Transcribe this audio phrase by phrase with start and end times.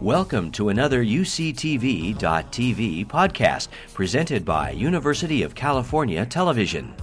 [0.00, 2.16] Welcome to another UCTV.tv
[3.06, 6.94] podcast presented by University of California Television.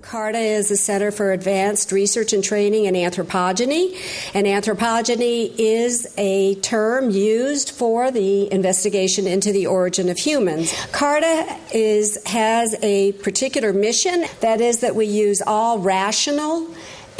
[0.00, 3.96] CARTA is the Center for Advanced Research and Training in Anthropogeny,
[4.32, 10.72] and anthropogeny is a term used for the investigation into the origin of humans.
[10.92, 16.68] CARTA is has a particular mission that is that we use all rational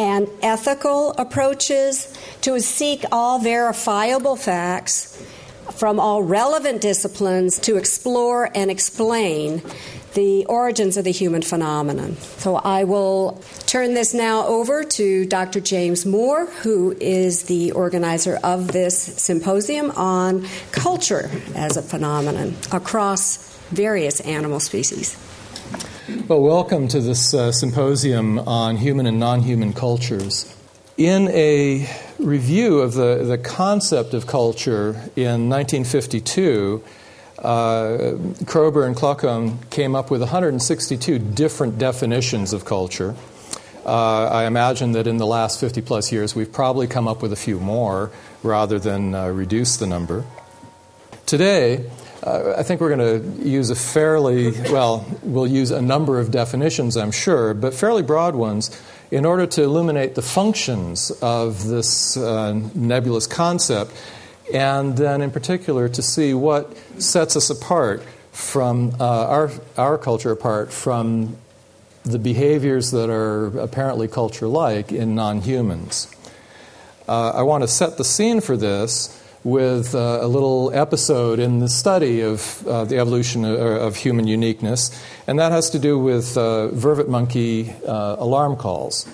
[0.03, 5.16] and ethical approaches to seek all verifiable facts
[5.77, 9.62] from all relevant disciplines to explore and explain
[10.15, 12.16] the origins of the human phenomenon.
[12.16, 15.60] So I will turn this now over to Dr.
[15.60, 23.57] James Moore, who is the organizer of this symposium on culture as a phenomenon across
[23.71, 25.16] various animal species.
[26.12, 30.55] Well, welcome to this uh, symposium on human and non human cultures.
[30.98, 31.88] In a
[32.19, 36.85] review of the, the concept of culture in 1952,
[37.38, 37.43] uh,
[38.45, 43.16] Kroeber and Kluckhohn came up with 162 different definitions of culture.
[43.87, 47.32] Uh, I imagine that in the last 50 plus years, we've probably come up with
[47.32, 48.10] a few more
[48.43, 50.24] rather than uh, reduce the number.
[51.24, 51.91] Today,
[52.23, 56.30] uh, I think we're going to use a fairly, well, we'll use a number of
[56.30, 58.70] definitions, I'm sure, but fairly broad ones
[59.10, 63.92] in order to illuminate the functions of this uh, nebulous concept,
[64.53, 70.31] and then in particular to see what sets us apart from uh, our, our culture
[70.31, 71.36] apart from
[72.04, 76.09] the behaviors that are apparently culture like in non humans.
[77.09, 81.59] Uh, I want to set the scene for this with uh, a little episode in
[81.59, 84.91] the study of uh, the evolution of, of, human uniqueness,
[85.26, 89.09] and that has to do with uh, vervet monkey uh, alarm calls.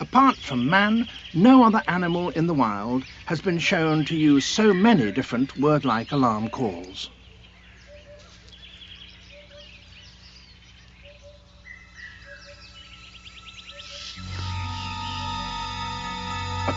[0.00, 4.72] Apart from man, no other animal in the wild has been shown to use so
[4.72, 7.10] many different word-like alarm calls.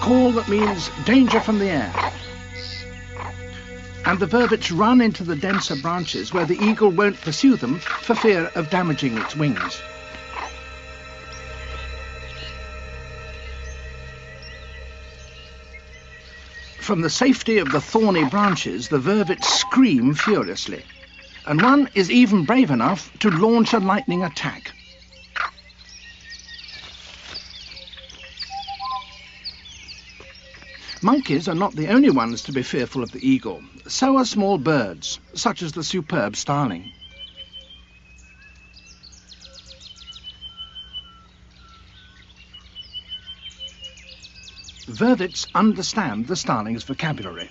[0.02, 1.94] Call that means danger from the air.
[4.04, 8.16] And the vervets run into the denser branches where the eagle won't pursue them for
[8.16, 9.80] fear of damaging its wings.
[16.80, 20.84] From the safety of the thorny branches, the vervets scream furiously,
[21.46, 24.72] and one is even brave enough to launch a lightning attack.
[31.04, 33.64] Monkeys are not the only ones to be fearful of the eagle.
[33.88, 36.92] So are small birds, such as the superb starling.
[44.88, 47.50] Vervets understand the starling's vocabulary.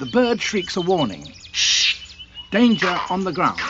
[0.00, 2.16] The bird shrieks a warning, shh,
[2.50, 3.60] danger on the ground,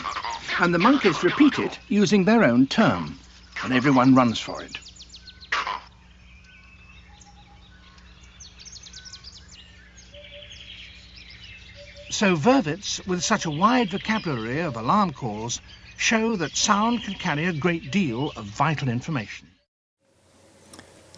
[0.60, 3.18] and the monkeys repeat it using their own term,
[3.62, 4.78] and everyone runs for it.
[12.14, 15.60] So vervets, with such a wide vocabulary of alarm calls,
[15.96, 19.48] show that sound can carry a great deal of vital information.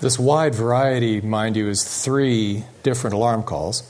[0.00, 3.82] This wide variety, mind you, is three different alarm calls.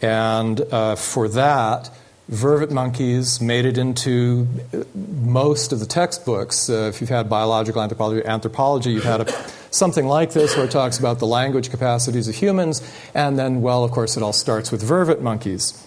[0.00, 1.90] And uh, for that,
[2.28, 4.48] vervet monkeys made it into
[4.96, 6.68] most of the textbooks.
[6.68, 9.32] Uh, if you've had biological anthropology, anthropology you've had a,
[9.70, 12.82] something like this where it talks about the language capacities of humans.
[13.14, 15.86] And then, well, of course, it all starts with vervet monkeys.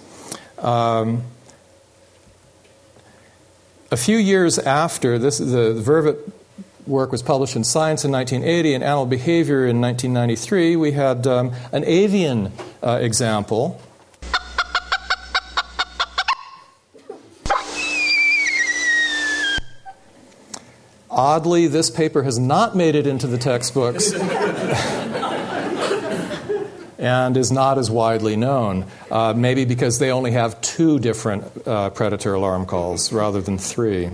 [0.58, 1.24] Um,
[3.92, 6.18] a few years after this, the, the Vervet
[6.88, 11.52] work was published in Science in 1980 and Animal Behavior in 1993, we had um,
[11.72, 12.52] an avian
[12.84, 13.82] uh, example.
[21.10, 24.12] Oddly, this paper has not made it into the textbooks.
[26.97, 28.86] and is not as widely known.
[29.12, 34.09] Uh, maybe because they only have two different uh, predator alarm calls rather than three.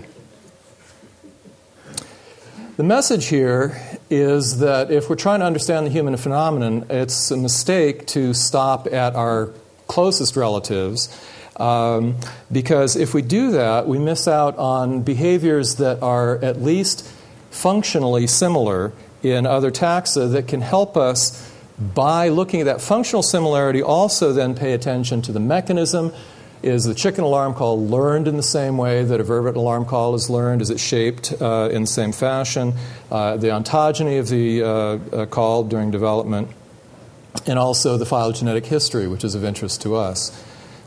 [2.78, 3.80] The message here
[4.10, 8.88] is that if we're trying to understand the human phenomenon, it's a mistake to stop
[8.92, 9.52] at our
[9.88, 11.10] closest relatives.
[11.58, 12.16] Um,
[12.52, 17.08] because if we do that, we miss out on behaviors that are at least
[17.52, 21.51] functionally similar in other taxa that can help us
[21.82, 26.14] by looking at that functional similarity, also then pay attention to the mechanism
[26.64, 30.14] is the chicken alarm call learned in the same way that a vervet alarm call
[30.14, 30.62] is learned?
[30.62, 32.74] Is it shaped uh, in the same fashion?
[33.10, 36.50] Uh, the ontogeny of the uh, uh, call during development,
[37.48, 40.32] and also the phylogenetic history, which is of interest to us.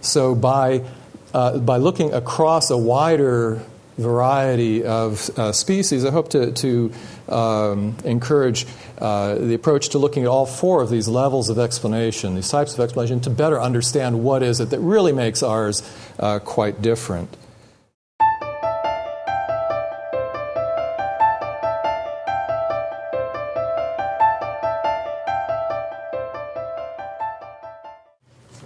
[0.00, 0.84] So, by,
[1.32, 3.62] uh, by looking across a wider
[3.96, 6.92] variety of uh, species, I hope to, to
[7.28, 8.66] um, encourage
[8.98, 12.74] uh, the approach to looking at all four of these levels of explanation, these types
[12.74, 15.82] of explanation, to better understand what is it that really makes ours
[16.18, 17.36] uh, quite different.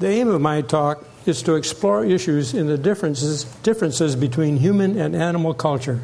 [0.00, 4.98] The aim of my talk is to explore issues in the differences, differences between human
[4.98, 6.00] and animal culture,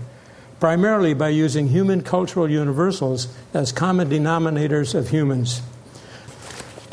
[0.61, 5.62] primarily by using human cultural universals as common denominators of humans.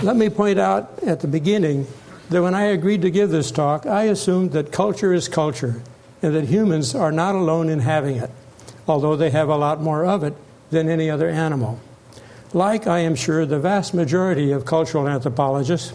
[0.01, 1.85] Let me point out at the beginning
[2.29, 5.81] that when I agreed to give this talk, I assumed that culture is culture
[6.23, 8.31] and that humans are not alone in having it,
[8.87, 10.33] although they have a lot more of it
[10.71, 11.79] than any other animal.
[12.53, 15.93] Like, I am sure, the vast majority of cultural anthropologists,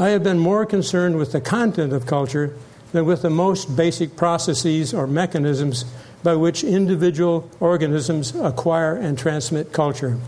[0.00, 2.56] I have been more concerned with the content of culture
[2.92, 5.84] than with the most basic processes or mechanisms
[6.22, 10.18] by which individual organisms acquire and transmit culture.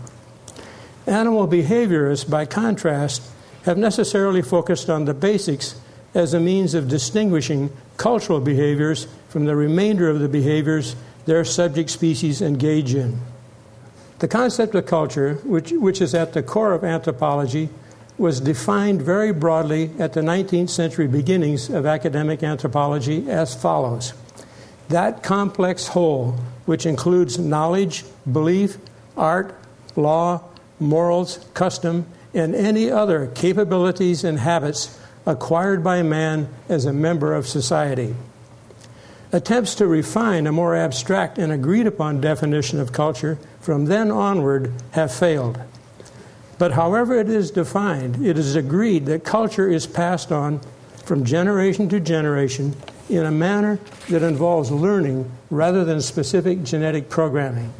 [1.07, 3.23] Animal behaviorists, by contrast,
[3.63, 5.73] have necessarily focused on the basics
[6.13, 11.89] as a means of distinguishing cultural behaviors from the remainder of the behaviors their subject
[11.89, 13.19] species engage in.
[14.19, 17.69] The concept of culture, which, which is at the core of anthropology,
[18.17, 24.13] was defined very broadly at the 19th century beginnings of academic anthropology as follows
[24.89, 28.77] That complex whole, which includes knowledge, belief,
[29.17, 29.55] art,
[29.95, 30.41] law,
[30.79, 37.47] morals, custom, and any other capabilities and habits acquired by man as a member of
[37.47, 38.15] society.
[39.31, 44.71] Attempts to refine a more abstract and agreed upon definition of culture from then onward
[44.91, 45.59] have failed.
[46.57, 50.61] But however it is defined, it is agreed that culture is passed on
[51.03, 52.75] from generation to generation
[53.09, 53.79] in a manner
[54.09, 57.73] that involves learning rather than specific genetic programming.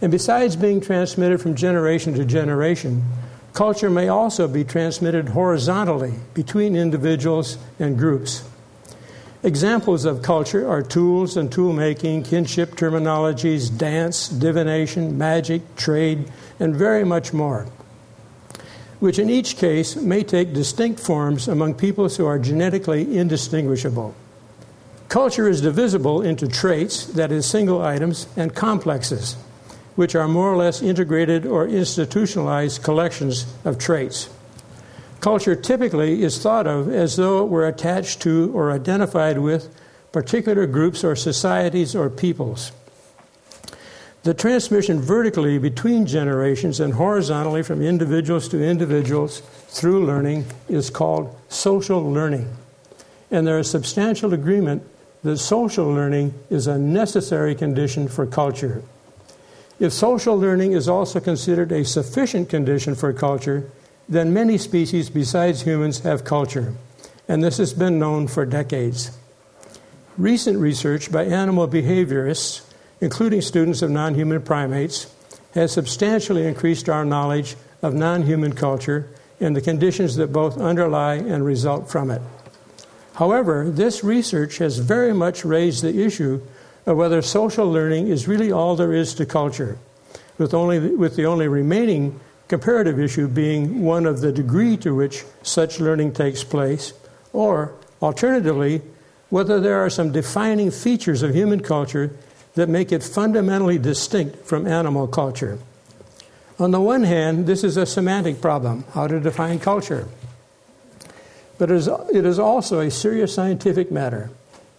[0.00, 3.02] And besides being transmitted from generation to generation,
[3.52, 8.44] culture may also be transmitted horizontally between individuals and groups.
[9.42, 16.30] Examples of culture are tools and tool making, kinship terminologies, dance, divination, magic, trade,
[16.60, 17.66] and very much more
[19.00, 24.14] which in each case may take distinct forms among peoples who are genetically indistinguishable.
[25.08, 29.34] Culture is divisible into traits, that is, single items, and complexes,
[29.96, 34.28] which are more or less integrated or institutionalized collections of traits.
[35.20, 39.74] Culture typically is thought of as though it were attached to or identified with
[40.12, 42.72] particular groups or societies or peoples.
[44.24, 51.34] The transmission vertically between generations and horizontally from individuals to individuals through learning is called
[51.48, 52.54] social learning.
[53.30, 54.82] And there is substantial agreement
[55.22, 58.82] that social learning is a necessary condition for culture.
[59.78, 63.70] If social learning is also considered a sufficient condition for culture,
[64.08, 66.74] then many species besides humans have culture,
[67.28, 69.16] and this has been known for decades.
[70.16, 72.67] Recent research by animal behaviorists
[73.00, 75.12] including students of non human primates,
[75.54, 79.08] has substantially increased our knowledge of non human culture
[79.40, 82.22] and the conditions that both underlie and result from it.
[83.14, 86.40] However, this research has very much raised the issue
[86.86, 89.78] of whether social learning is really all there is to culture,
[90.38, 95.24] with, only, with the only remaining comparative issue being one of the degree to which
[95.42, 96.94] such learning takes place,
[97.32, 98.80] or, alternatively,
[99.28, 102.10] whether there are some defining features of human culture
[102.58, 105.60] that make it fundamentally distinct from animal culture.
[106.58, 110.08] On the one hand, this is a semantic problem how to define culture.
[111.56, 114.30] But it is, also a serious scientific matter.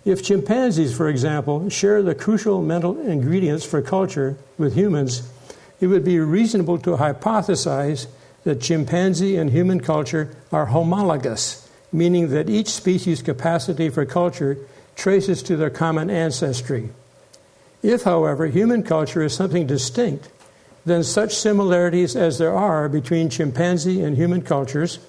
[0.03, 5.23] If chimpanzees, for example, share the crucial mental ingredients for culture with humans,
[5.79, 8.07] it would be reasonable to hypothesize
[8.43, 14.57] that chimpanzee and human culture are homologous, meaning that each species' capacity for culture
[14.97, 16.89] traces to their common ancestry.
[17.81, 20.29] If, however, human culture is something distinct,
[20.85, 24.99] then such similarities as there are between chimpanzee and human cultures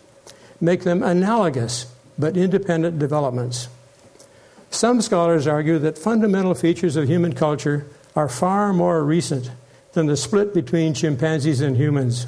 [0.61, 3.69] make them analogous but independent developments.
[4.71, 9.50] Some scholars argue that fundamental features of human culture are far more recent
[9.93, 12.27] than the split between chimpanzees and humans.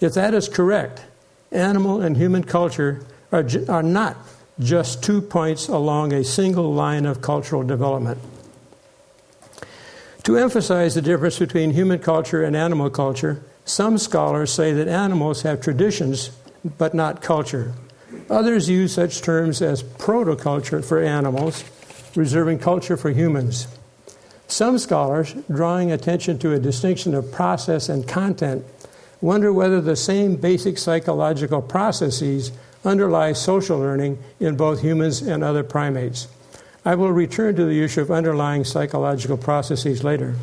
[0.00, 1.04] If that is correct,
[1.50, 4.16] animal and human culture are, are not
[4.58, 8.18] just two points along a single line of cultural development.
[10.24, 15.42] To emphasize the difference between human culture and animal culture, some scholars say that animals
[15.42, 16.30] have traditions
[16.78, 17.74] but not culture.
[18.30, 21.64] Others use such terms as protoculture for animals,
[22.14, 23.66] reserving culture for humans.
[24.46, 28.64] Some scholars, drawing attention to a distinction of process and content,
[29.20, 32.52] wonder whether the same basic psychological processes
[32.84, 36.28] underlie social learning in both humans and other primates.
[36.84, 40.34] I will return to the issue of underlying psychological processes later.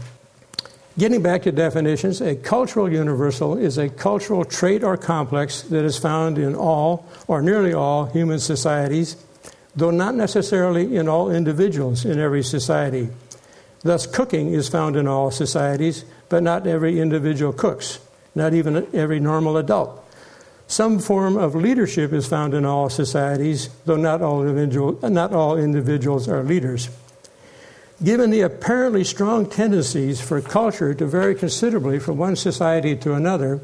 [0.97, 5.97] Getting back to definitions, a cultural universal is a cultural trait or complex that is
[5.97, 9.15] found in all or nearly all human societies,
[9.75, 13.09] though not necessarily in all individuals in every society.
[13.81, 17.99] Thus, cooking is found in all societies, but not every individual cooks,
[18.35, 20.03] not even every normal adult.
[20.69, 25.57] Some form of leadership is found in all societies, though not all, individual, not all
[25.57, 26.89] individuals are leaders.
[28.03, 33.61] Given the apparently strong tendencies for culture to vary considerably from one society to another,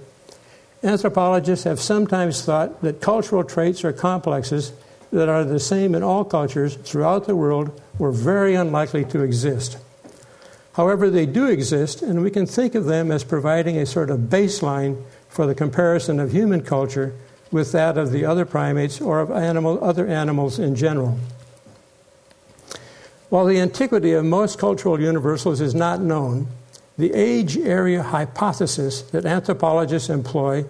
[0.84, 4.74] anthropologists have sometimes thought that cultural traits or complexes
[5.12, 9.78] that are the same in all cultures throughout the world were very unlikely to exist.
[10.74, 14.22] However, they do exist, and we can think of them as providing a sort of
[14.22, 15.04] baseline
[15.36, 17.14] for the comparison of human culture
[17.52, 21.20] with that of the other primates or of animal, other animals in general.
[23.28, 26.48] While the antiquity of most cultural universals is not known,
[26.98, 30.64] the age area hypothesis that anthropologists employ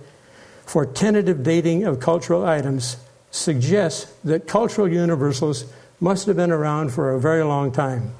[0.65, 2.97] for tentative dating of cultural items
[3.29, 5.65] suggests that cultural universals
[5.99, 8.15] must have been around for a very long time.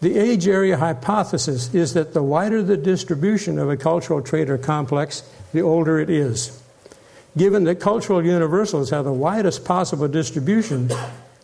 [0.00, 4.58] The age area hypothesis is that the wider the distribution of a cultural trait or
[4.58, 5.22] complex,
[5.52, 6.62] the older it is.
[7.36, 10.90] Given that cultural universals have the widest possible distribution,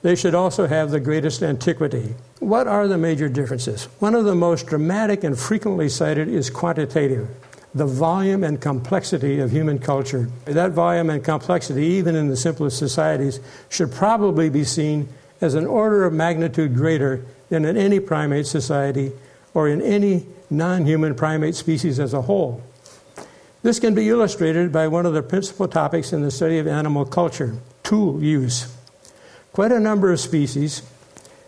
[0.03, 2.15] they should also have the greatest antiquity.
[2.41, 3.85] What are the major differences?
[4.01, 7.29] One of the most dramatic and frequently cited is quantitative
[7.75, 10.29] the volume and complexity of human culture.
[10.45, 13.41] That volume and complexity, even in the simplest societies,
[13.71, 15.09] should probably be seen
[15.41, 19.13] as an order of magnitude greater than in any primate society
[19.53, 22.63] or in any non human primate species as a whole.
[23.63, 27.05] This can be illustrated by one of the principal topics in the study of animal
[27.05, 28.75] culture tool use.
[29.53, 30.81] Quite a number of species,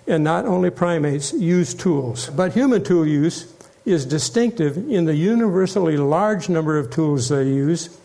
[0.06, 2.28] and not only primates, use tools.
[2.28, 3.50] But human tool use
[3.86, 7.98] is distinctive in the universally large number of tools they use,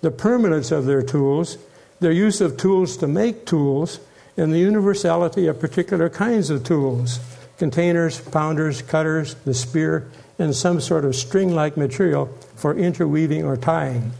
[0.00, 1.56] the permanence of their tools,
[2.00, 4.00] their use of tools to make tools,
[4.36, 7.20] and the universality of particular kinds of tools
[7.58, 10.08] containers, pounders, cutters, the spear,
[10.38, 14.12] and some sort of string like material for interweaving or tying.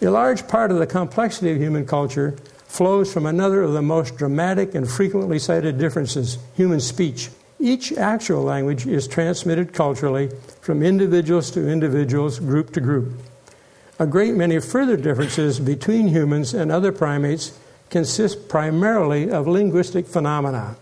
[0.00, 4.16] A large part of the complexity of human culture flows from another of the most
[4.16, 7.30] dramatic and frequently cited differences human speech.
[7.60, 13.12] Each actual language is transmitted culturally from individuals to individuals, group to group.
[13.98, 17.56] A great many further differences between humans and other primates
[17.90, 20.76] consist primarily of linguistic phenomena,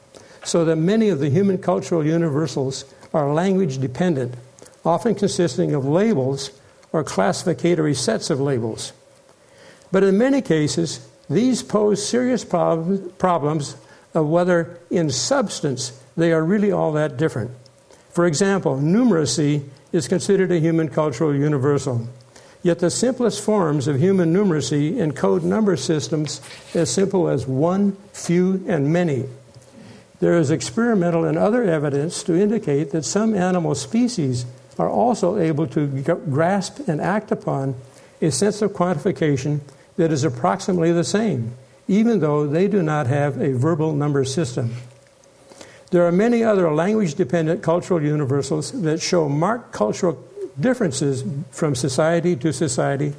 [0.45, 2.85] so that many of the human cultural universals
[3.15, 4.35] are language dependent,
[4.85, 6.51] often consisting of labels
[6.93, 8.93] or classificatory sets of labels.
[9.91, 13.77] But in many cases, these pose serious prob- problems
[14.15, 17.51] of whether, in substance, they are really all that different.
[18.11, 22.09] For example, numeracy is considered a human cultural universal.
[22.63, 26.41] Yet the simplest forms of human numeracy encode number systems
[26.75, 29.25] as simple as one, few, and many.
[30.23, 34.47] There is experimental and other evidence to indicate that some animal species
[34.79, 35.89] are also able to
[36.31, 37.75] grasp and act upon
[38.21, 39.63] a sense of quantification
[39.97, 41.57] that is approximately the same,
[41.89, 44.77] even though they do not have a verbal number system.
[45.91, 50.25] There are many other language dependent cultural universals that show marked cultural
[50.61, 53.15] differences from society to society,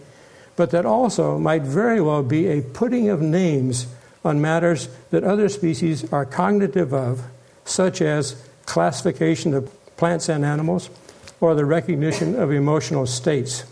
[0.55, 3.87] but that also might very well be a putting of names
[4.23, 7.23] on matters that other species are cognitive of,
[7.65, 10.89] such as classification of plants and animals
[11.39, 13.65] or the recognition of emotional states.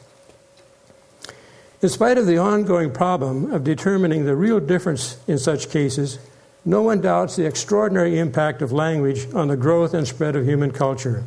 [1.81, 6.19] In spite of the ongoing problem of determining the real difference in such cases,
[6.63, 10.71] no one doubts the extraordinary impact of language on the growth and spread of human
[10.71, 11.23] culture.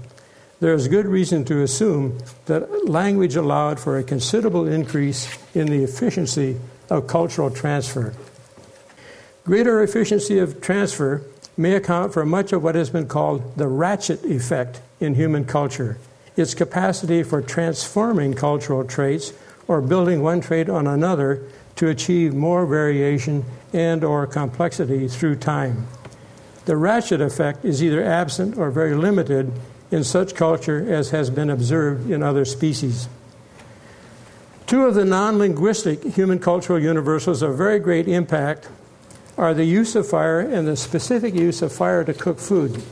[0.61, 5.83] There is good reason to assume that language allowed for a considerable increase in the
[5.83, 8.15] efficiency of cultural transfer.
[9.45, 11.21] Greater efficiency of transfer
[11.55, 15.99] may account for much of what has been called the ratchet effect in human culture,
[16.35, 19.35] its capacity for transforming cultural traits
[19.69, 21.43] or building one trait on another
[21.77, 25.87] to achieve more variation and or complexity through time.
[26.65, 29.53] The ratchet effect is either absent or very limited
[29.91, 33.11] in such culture as has been observed in other species.
[34.67, 38.69] Two of the non linguistic human cultural universals of very great impact
[39.37, 42.83] are the use of fire and the specific use of fire to cook food.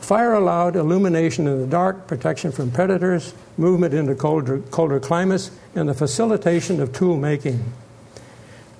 [0.00, 5.88] Fire allowed illumination in the dark, protection from predators, movement into colder, colder climates, and
[5.88, 7.72] the facilitation of tool making.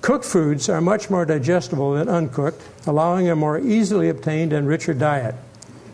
[0.01, 4.93] Cooked foods are much more digestible than uncooked, allowing a more easily obtained and richer
[4.93, 5.35] diet.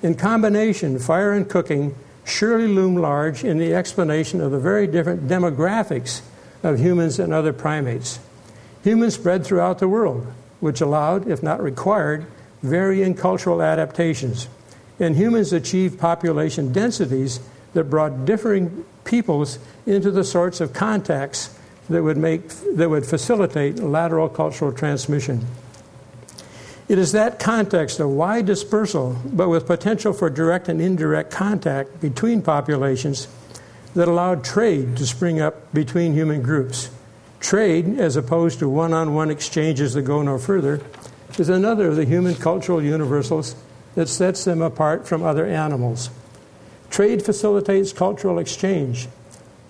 [0.01, 5.27] In combination, fire and cooking surely loom large in the explanation of the very different
[5.27, 6.21] demographics
[6.63, 8.19] of humans and other primates.
[8.85, 12.27] Humans spread throughout the world, which allowed, if not required,
[12.61, 14.47] varying cultural adaptations.
[14.99, 17.39] And humans achieved population densities
[17.73, 21.57] that brought differing peoples into the sorts of contacts
[21.89, 25.43] that would, make, that would facilitate lateral cultural transmission.
[26.87, 32.01] It is that context of wide dispersal, but with potential for direct and indirect contact
[32.01, 33.27] between populations,
[33.95, 36.91] that allowed trade to spring up between human groups.
[37.45, 40.81] Trade, as opposed to one on one exchanges that go no further,
[41.37, 43.55] is another of the human cultural universals
[43.93, 46.09] that sets them apart from other animals.
[46.89, 49.07] Trade facilitates cultural exchange.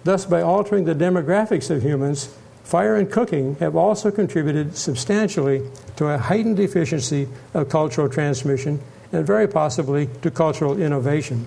[0.05, 5.62] Thus, by altering the demographics of humans, fire and cooking have also contributed substantially
[5.98, 8.79] to a heightened efficiency of cultural transmission
[9.12, 11.46] and very possibly to cultural innovation.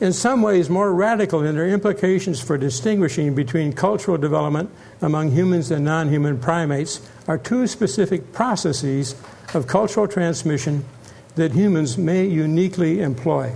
[0.00, 4.70] In some ways, more radical in their implications for distinguishing between cultural development
[5.00, 9.14] among humans and non human primates are two specific processes
[9.54, 10.84] of cultural transmission
[11.36, 13.52] that humans may uniquely employ.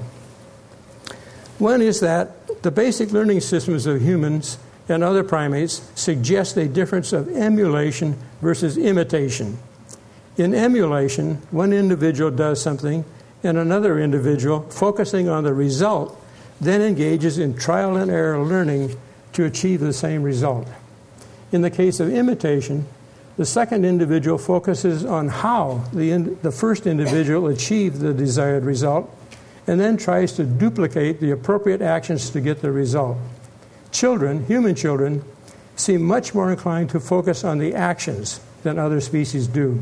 [1.58, 7.12] One is that the basic learning systems of humans and other primates suggest a difference
[7.12, 9.58] of emulation versus imitation.
[10.36, 13.04] In emulation, one individual does something,
[13.42, 16.20] and another individual, focusing on the result,
[16.60, 18.96] then engages in trial and error learning
[19.32, 20.66] to achieve the same result.
[21.52, 22.86] In the case of imitation,
[23.36, 29.14] the second individual focuses on how the, in, the first individual achieved the desired result
[29.66, 33.16] and then tries to duplicate the appropriate actions to get the result.
[33.92, 35.22] Children, human children,
[35.76, 39.80] seem much more inclined to focus on the actions than other species do.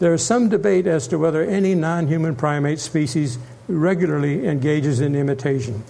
[0.00, 5.14] There is some debate as to whether any non human primate species regularly engages in
[5.14, 5.84] imitation.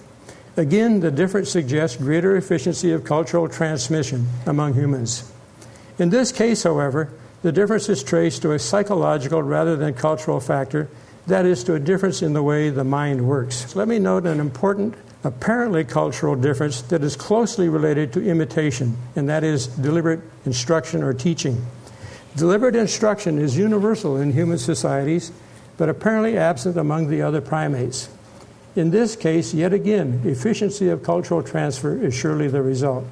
[0.57, 5.29] Again, the difference suggests greater efficiency of cultural transmission among humans.
[5.99, 10.89] In this case, however, the difference is traced to a psychological rather than cultural factor,
[11.27, 13.75] that is, to a difference in the way the mind works.
[13.75, 19.27] Let me note an important, apparently cultural difference that is closely related to imitation, and
[19.27, 21.65] that is deliberate instruction or teaching.
[22.35, 25.31] Deliberate instruction is universal in human societies,
[25.77, 28.09] but apparently absent among the other primates.
[28.75, 33.05] In this case, yet again, efficiency of cultural transfer is surely the result.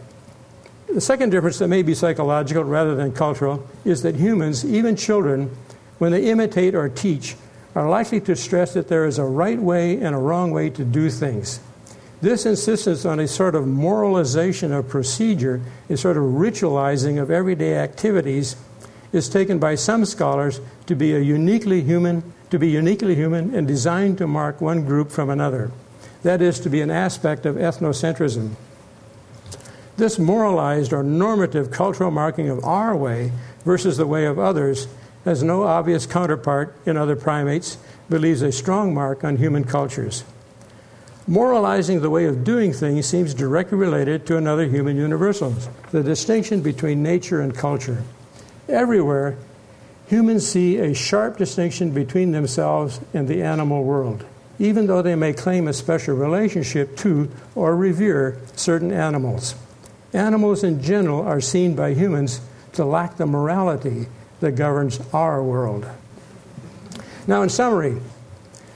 [0.94, 5.50] The second difference that may be psychological rather than cultural is that humans, even children,
[5.98, 7.36] when they imitate or teach,
[7.76, 10.84] are likely to stress that there is a right way and a wrong way to
[10.84, 11.60] do things.
[12.22, 17.76] This insistence on a sort of moralization of procedure, a sort of ritualizing of everyday
[17.76, 18.56] activities,
[19.12, 22.24] is taken by some scholars to be a uniquely human,
[22.54, 25.72] to be uniquely human and designed to mark one group from another.
[26.22, 28.54] That is to be an aspect of ethnocentrism.
[29.98, 33.32] This moralized or normative cultural marking of our way
[33.66, 34.88] versus the way of others
[35.26, 40.24] has no obvious counterpart in other primates, but leaves a strong mark on human cultures.
[41.26, 45.56] Moralizing the way of doing things seems directly related to another human universal
[45.90, 48.04] the distinction between nature and culture.
[48.70, 49.38] Everywhere,
[50.08, 54.26] humans see a sharp distinction between themselves and the animal world,
[54.60, 59.56] even though they may claim a special relationship to or revere certain animals.
[60.14, 62.42] Animals in general are seen by humans
[62.74, 64.08] to lack the morality
[64.40, 65.88] that governs our world.
[67.26, 68.02] Now, in summary,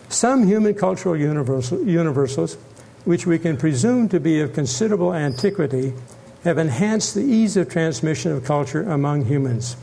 [0.09, 2.57] some human cultural universals,
[3.03, 5.93] which we can presume to be of considerable antiquity,
[6.43, 9.75] have enhanced the ease of transmission of culture among humans.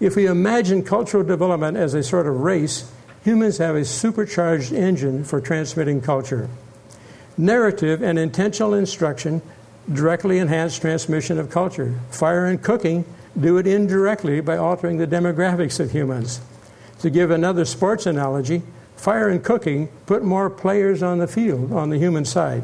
[0.00, 2.90] If we imagine cultural development as a sort of race,
[3.24, 6.48] humans have a supercharged engine for transmitting culture.
[7.36, 9.42] Narrative and intentional instruction
[9.92, 11.98] directly enhance transmission of culture.
[12.10, 13.04] Fire and cooking
[13.38, 16.40] do it indirectly by altering the demographics of humans.
[17.00, 18.62] To give another sports analogy,
[18.96, 22.62] fire and cooking put more players on the field on the human side.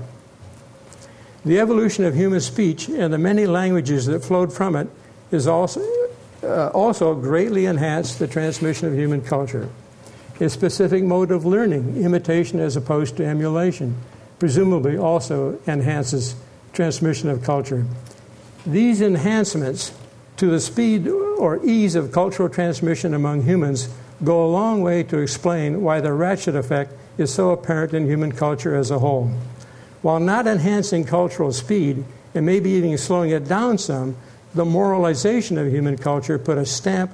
[1.45, 4.89] The evolution of human speech and the many languages that flowed from it
[5.31, 5.81] is also,
[6.45, 9.69] uh, also greatly enhanced the transmission of human culture.
[10.41, 13.97] A specific mode of learning, imitation as opposed to emulation,
[14.39, 16.35] presumably also enhances
[16.73, 17.87] transmission of culture.
[18.67, 19.93] These enhancements
[20.37, 23.89] to the speed or ease of cultural transmission among humans
[24.23, 28.33] go a long way to explain why the ratchet effect is so apparent in human
[28.33, 29.31] culture as a whole.
[30.03, 32.05] While not enhancing cultural speed,
[32.35, 34.17] and maybe even slowing it down some,
[34.55, 37.11] the moralization of human culture put a stamp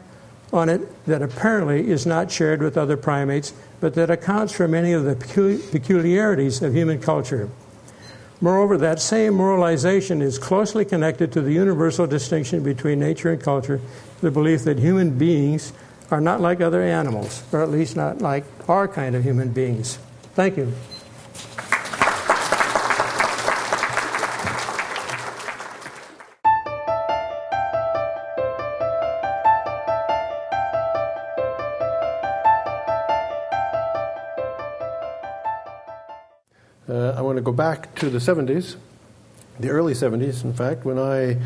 [0.52, 4.92] on it that apparently is not shared with other primates, but that accounts for many
[4.92, 5.14] of the
[5.70, 7.48] peculiarities of human culture.
[8.40, 13.80] Moreover, that same moralization is closely connected to the universal distinction between nature and culture,
[14.22, 15.72] the belief that human beings
[16.10, 19.98] are not like other animals, or at least not like our kind of human beings.
[20.34, 20.72] Thank you.
[37.50, 38.76] Go back to the 70s,
[39.58, 41.36] the early 70s, in fact, when I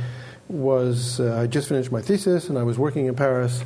[0.49, 3.65] was, uh, I just finished my thesis and I was working in Paris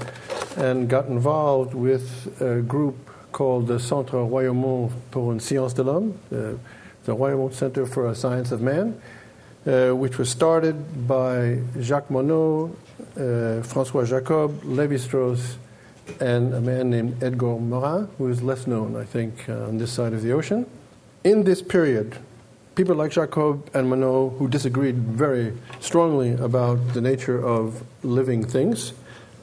[0.57, 2.94] and got involved with a group
[3.33, 6.55] called the Centre Royaumont pour une science de l'homme, uh,
[7.07, 9.01] the Royaumont Center for a Science of Man,
[9.66, 12.70] uh, which was started by Jacques Monod,
[13.16, 15.57] uh, Francois Jacob, Levi Strauss,
[16.20, 19.90] and a man named Edgar Morin, who is less known, I think, uh, on this
[19.90, 20.66] side of the ocean.
[21.24, 22.16] In this period,
[22.78, 28.92] people like Jacob and Monod, who disagreed very strongly about the nature of living things,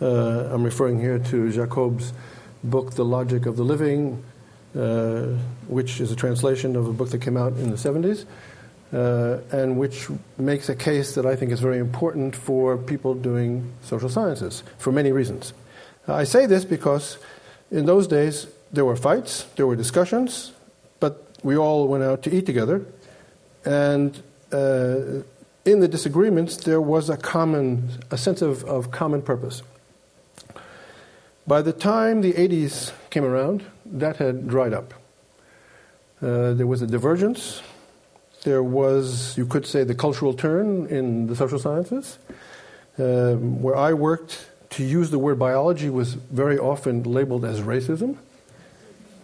[0.02, 2.14] uh, I'm referring here to Jacob's
[2.64, 4.24] book, The Logic of the Living,
[4.74, 5.36] uh,
[5.68, 8.24] which is a translation of a book that came out in the 70s,
[8.94, 13.70] uh, and which makes a case that I think is very important for people doing
[13.82, 15.52] social sciences for many reasons.
[16.08, 17.18] I say this because
[17.70, 20.54] in those days there were fights, there were discussions,
[21.02, 22.86] but we all went out to eat together,
[23.66, 25.24] and uh,
[25.66, 29.64] in the disagreements there was a common, a sense of, of common purpose.
[31.48, 34.94] By the time the 80s came around, that had dried up.
[36.22, 37.62] Uh, there was a divergence.
[38.44, 42.18] There was, you could say, the cultural turn in the social sciences.
[42.98, 48.18] Um, where I worked, to use the word biology was very often labeled as racism.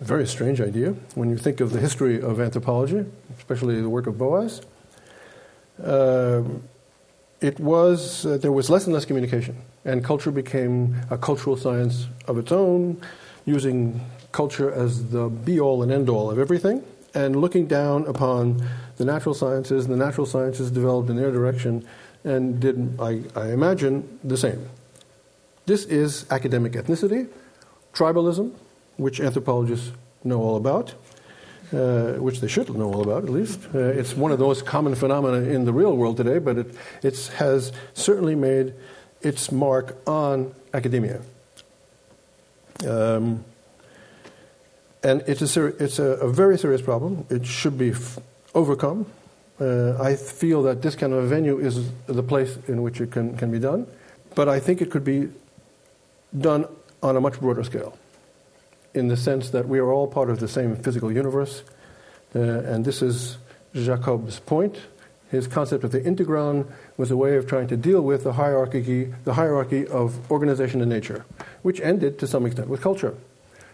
[0.01, 3.05] Very strange idea when you think of the history of anthropology,
[3.37, 4.61] especially the work of Boas.
[5.83, 6.63] Um,
[7.39, 12.07] it was, uh, there was less and less communication, and culture became a cultural science
[12.27, 12.99] of its own,
[13.45, 16.83] using culture as the be all and end all of everything,
[17.13, 21.85] and looking down upon the natural sciences, and the natural sciences developed in their direction
[22.23, 24.67] and did, I, I imagine, the same.
[25.67, 27.27] This is academic ethnicity,
[27.93, 28.51] tribalism,
[29.01, 29.91] which anthropologists
[30.23, 30.93] know all about,
[31.73, 33.59] uh, which they should know all about at least.
[33.73, 36.75] Uh, it's one of the most common phenomena in the real world today, but it
[37.01, 38.73] it's, has certainly made
[39.21, 41.21] its mark on academia.
[42.87, 43.43] Um,
[45.03, 47.25] and it's, a, ser- it's a, a, very serious problem.
[47.29, 47.93] It should be
[48.53, 49.07] overcome.
[49.59, 53.11] Uh, I feel that this kind of a venue is the place in which it
[53.11, 53.87] can, can be done,
[54.35, 55.29] but I think it could be
[56.37, 56.65] done
[57.01, 57.97] on a much broader scale
[58.93, 61.63] in the sense that we are all part of the same physical universe.
[62.35, 63.37] Uh, and this is
[63.73, 64.77] Jacob's point.
[65.29, 69.13] His concept of the integron was a way of trying to deal with the hierarchy,
[69.23, 71.25] the hierarchy of organization in nature,
[71.61, 73.15] which ended to some extent with culture.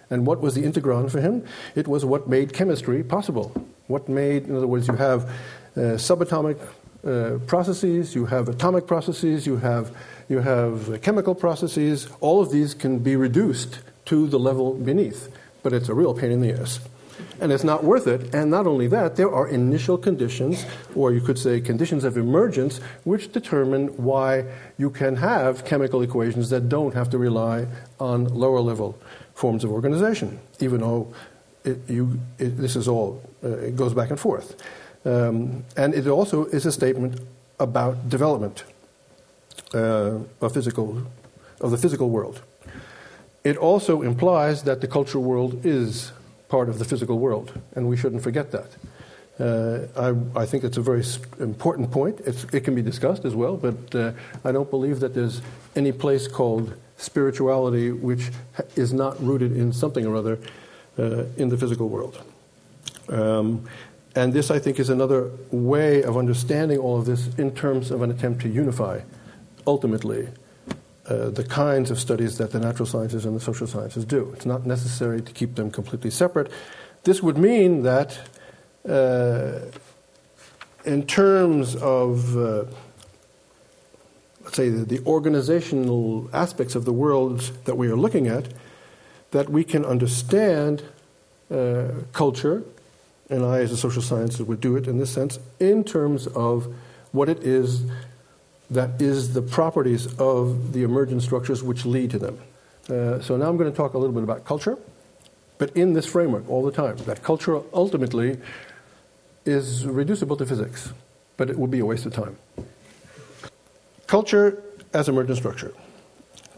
[0.09, 1.43] And what was the integron for him?
[1.75, 3.51] It was what made chemistry possible.
[3.87, 5.23] What made, in other words, you have
[5.75, 6.59] uh, subatomic
[7.05, 9.95] uh, processes, you have atomic processes, you have,
[10.29, 12.07] you have chemical processes.
[12.21, 15.29] All of these can be reduced to the level beneath.
[15.63, 16.79] But it's a real pain in the ass.
[17.39, 18.33] And it's not worth it.
[18.33, 20.65] And not only that, there are initial conditions,
[20.95, 24.45] or you could say conditions of emergence, which determine why
[24.77, 27.67] you can have chemical equations that don't have to rely
[27.99, 28.97] on lower level
[29.33, 31.13] forms of organization, even though
[31.63, 34.55] it, you, it, this is all, uh, it goes back and forth.
[35.05, 37.19] Um, and it also is a statement
[37.59, 38.63] about development
[39.73, 41.03] uh, of, physical,
[41.61, 42.41] of the physical world.
[43.47, 46.11] It also implies that the cultural world is
[46.49, 48.69] part of the physical world, and we shouldn't forget that.
[49.39, 49.87] Uh,
[50.35, 51.05] I, I, think it's a very
[51.39, 52.19] important point.
[52.25, 54.11] It's, it can be discussed as well, but uh,
[54.43, 55.41] I don't believe that there's
[55.77, 58.31] any place called spirituality which
[58.75, 60.39] is not rooted in something or other
[60.99, 62.21] uh, in the physical world.
[63.07, 63.65] Um,
[64.13, 68.01] and this, I think, is another way of understanding all of this in terms of
[68.01, 68.99] an attempt to unify,
[69.65, 70.27] ultimately,
[71.09, 74.31] uh, the kinds of studies that the natural sciences and the social sciences do.
[74.35, 76.51] It's not necessary to keep them completely separate.
[77.03, 78.19] This would mean that,
[78.87, 79.59] uh,
[80.83, 82.65] in terms of, uh,
[84.43, 88.49] let's say, the, the, organizational aspects of the world that we are looking at,
[89.31, 90.83] that we can understand
[91.49, 92.63] uh, culture,
[93.29, 96.73] and I, as a social scientist, would do it in this sense, in terms of
[97.13, 97.83] what it is
[98.69, 102.39] that is the properties of the emergent structures which lead to them.
[102.89, 104.77] Uh, so now I'm going to talk a little bit about culture,
[105.57, 108.37] but in this framework all the time, that culture ultimately
[109.45, 110.91] is reducible to physics,
[111.37, 112.37] but it would be a waste of time.
[114.07, 114.61] Culture
[114.93, 115.73] as emergent structure.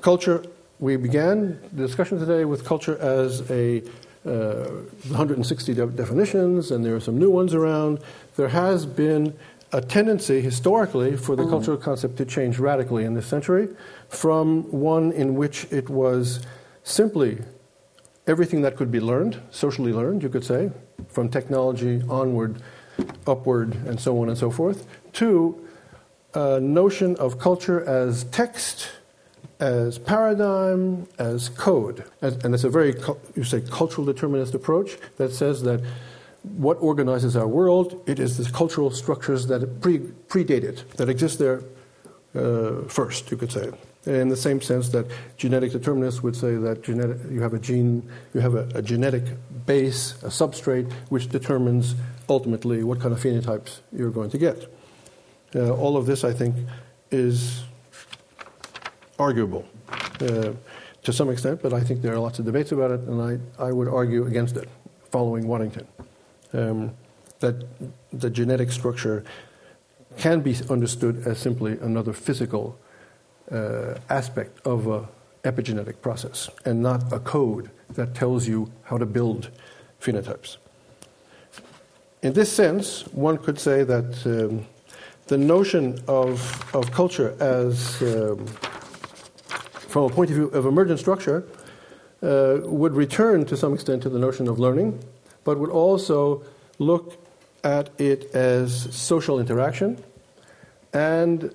[0.02, 0.44] Culture,
[0.80, 3.84] we began the discussion today with culture as a
[4.26, 4.70] uh,
[5.08, 8.00] 160 de- definitions, and there are some new ones around.
[8.36, 9.38] There has been
[9.72, 11.50] a tendency historically for the mm.
[11.50, 13.70] cultural concept to change radically in this century
[14.08, 16.42] from one in which it was
[16.84, 17.40] simply
[18.28, 20.72] everything that could be learned, socially learned, you could say,
[21.08, 22.62] from technology onward,
[23.28, 25.60] upward, and so on and so forth, to
[26.34, 28.90] a notion of culture as text,
[29.60, 32.06] as paradigm, as code.
[32.22, 32.96] And, it's a very,
[33.36, 35.82] you say, cultural determinist approach that says that
[36.44, 38.02] what organizes our world.
[38.08, 41.62] It is the cultural structures that pre- predate it, that exist there
[42.36, 43.72] uh, first, you could say.
[44.06, 45.06] In the same sense that
[45.38, 49.24] genetic determinists would say that genetic, you have a gene, you have a, a genetic
[49.66, 51.96] base, a substrate, which determines
[52.30, 54.74] ultimately what kind of phenotypes you're going to get.
[55.54, 56.56] Uh, all of this, I think,
[57.12, 57.64] is
[59.18, 59.66] arguable
[60.22, 60.54] uh,
[61.04, 63.64] to some extent, but I think there are lots of debates about it, and I,
[63.64, 64.70] I would argue against it,
[65.12, 65.88] following Waddington
[66.54, 66.92] um,
[67.40, 67.66] that
[68.12, 69.24] the genetic structure
[70.18, 72.78] can be understood as simply another physical
[73.52, 75.08] uh, aspect of an
[75.44, 79.50] epigenetic process and not a code that tells you how to build
[80.02, 80.58] phenotypes.
[82.22, 84.66] In this sense, one could say that um,
[85.28, 88.46] the notion of, of culture as, um,
[89.72, 91.46] from a point of view of emergent structure,
[92.22, 95.02] uh, would return to some extent to the notion of learning
[95.44, 96.44] but would also
[96.78, 97.18] look
[97.64, 100.02] at it as social interaction.
[100.94, 101.54] And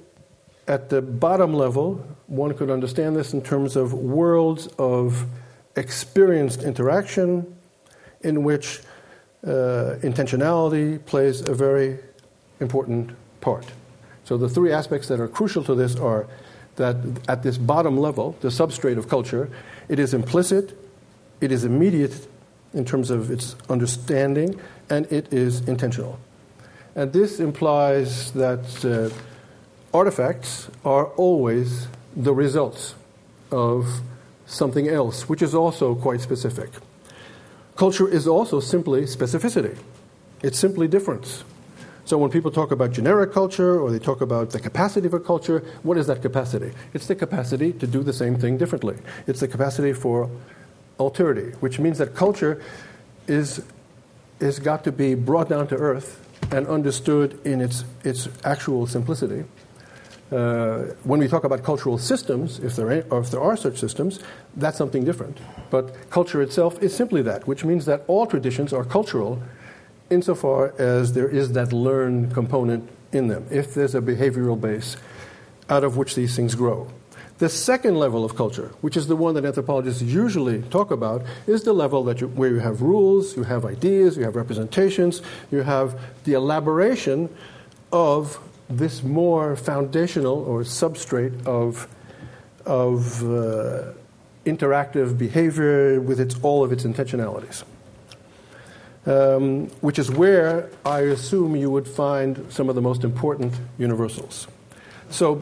[0.66, 5.27] at the bottom level, one could understand this in terms of worlds of
[5.77, 7.57] experienced interaction
[8.23, 8.81] in which
[9.44, 11.99] uh, intentionality plays a very
[12.61, 13.66] important part.
[14.25, 16.27] So, the three aspects that are crucial to this are
[16.77, 16.97] that
[17.29, 19.51] at this bottom level, the substrate of culture,
[19.88, 20.77] it is implicit,
[21.40, 22.27] it is immediate,
[22.74, 24.60] in terms of its understanding,
[24.90, 26.18] and it is intentional.
[26.94, 32.94] And this implies that uh, artifacts are always the results
[33.50, 34.00] of
[34.46, 36.70] something else, which is also quite specific.
[37.76, 39.76] Culture is also simply specificity,
[40.42, 41.44] it's simply difference.
[42.06, 45.64] So when people talk about generic culture or they talk about the capacity a culture,
[45.82, 46.72] what is that capacity?
[46.92, 48.98] It's the capacity to do the same thing differently.
[49.26, 50.28] It's the capacity for
[50.98, 52.62] alterity, which means that culture
[53.26, 53.62] is,
[54.40, 59.44] is got to be brought down to earth and understood in its, its actual simplicity.
[60.33, 63.78] Uh, when we talk about cultural systems, if there, are, or if there are such
[63.78, 64.20] systems,
[64.57, 65.38] that's something different.
[65.70, 69.42] But culture itself is simply that, which means that all traditions are cultural
[70.11, 74.96] insofar as there is that learned component in them, if there's a behavioral base
[75.68, 76.90] out of which these things grow.
[77.44, 81.62] The second level of culture, which is the one that anthropologists usually talk about, is
[81.62, 85.61] the level that you, where you have rules, you have ideas, you have representations, you
[85.61, 87.28] have the elaboration
[87.92, 88.38] of
[88.70, 91.87] this more foundational or substrate of,
[92.64, 93.92] of uh,
[94.46, 97.62] interactive behavior with its, all of its intentionalities.
[99.04, 104.48] Um, which is where I assume you would find some of the most important universals.
[105.11, 105.40] So,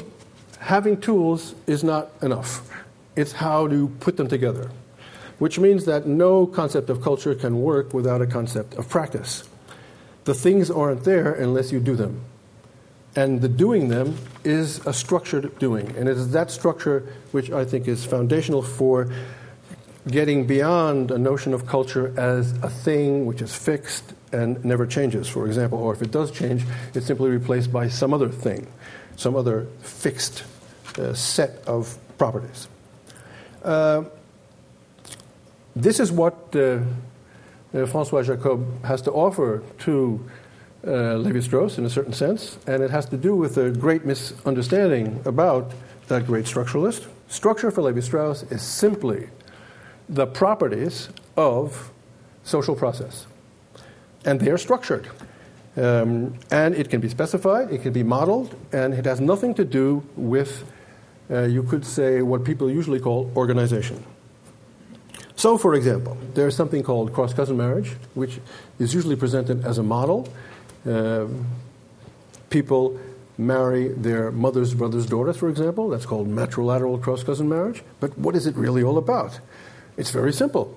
[0.63, 2.71] having tools is not enough.
[3.17, 4.71] It's how to put them together,
[5.41, 9.43] which means that no concept of culture can work without a concept of practice.
[10.25, 12.21] The things aren't there unless you do them.
[13.17, 15.97] And the doing them is a structured doing.
[15.97, 19.13] And it is that structure which I think is foundational for
[20.09, 25.29] getting beyond a notion of culture as a thing which is fixed and never changes,
[25.29, 28.69] for example, or if it does change, it's simply replaced by some other thing,
[29.17, 30.45] some other fixed
[31.15, 32.69] set of properties.
[33.65, 34.05] Uh,
[35.75, 36.81] this is what uh,
[37.73, 40.21] Francois Jacob has to offer to
[40.85, 45.21] Levi Strauss in a certain sense, and it has to do with a great misunderstanding
[45.25, 45.73] about
[46.09, 47.07] that great structuralist.
[47.29, 49.29] Structure for Levi Strauss is simply
[50.09, 51.91] the properties of
[52.45, 53.27] social process.
[54.25, 55.09] And they are structured.
[55.77, 59.65] Um, and it can be specified, it can be modeled, and it has nothing to
[59.65, 60.65] do with,
[61.33, 64.05] uh, you could say, what people usually call organization.
[65.35, 68.39] So, for example, there's something called cross cousin marriage, which
[68.79, 70.29] is usually presented as a model.
[70.87, 71.47] Um,
[72.51, 73.01] people
[73.39, 75.89] marry their mother's brother's daughter, for example.
[75.89, 77.83] That's called matrilateral cross cousin marriage.
[77.99, 79.41] But what is it really all about?
[79.97, 80.77] It's very simple.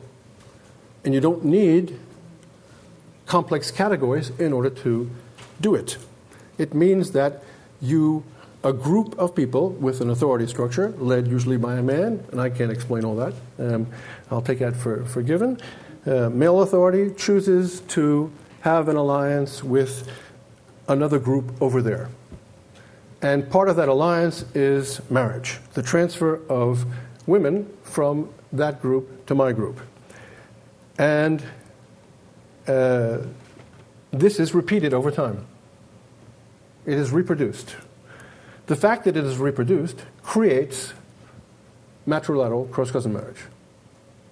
[1.04, 2.00] And you don't need
[3.26, 5.10] complex categories in order to
[5.62, 5.98] do it.
[6.58, 7.44] It means that
[7.82, 8.24] you,
[8.66, 12.50] a group of people with an authority structure, led usually by a man, and I
[12.50, 13.86] can't explain all that, um,
[14.32, 15.60] I'll take that for, for given.
[16.06, 20.10] Uh, male authority chooses to have an alliance with
[20.88, 22.10] another group over there.
[23.22, 26.86] And part of that alliance is marriage, the transfer of
[27.28, 29.80] women from that group to my group.
[30.98, 31.44] And
[32.68, 33.20] uh,
[34.10, 35.46] this is repeated over time.
[36.88, 37.76] It is reproduced.
[38.68, 40.94] The fact that it is reproduced creates
[42.06, 43.42] matrilateral cross cousin marriage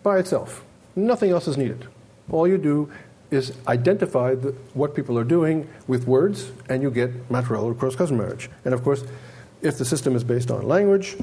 [0.02, 0.63] by itself.
[0.96, 1.88] Nothing else is needed.
[2.32, 2.91] All you do
[3.32, 8.17] is identify the, what people are doing with words, and you get matrilateral cross cousin
[8.17, 8.50] marriage.
[8.65, 9.04] And of course,
[9.62, 11.15] if the system is based on language,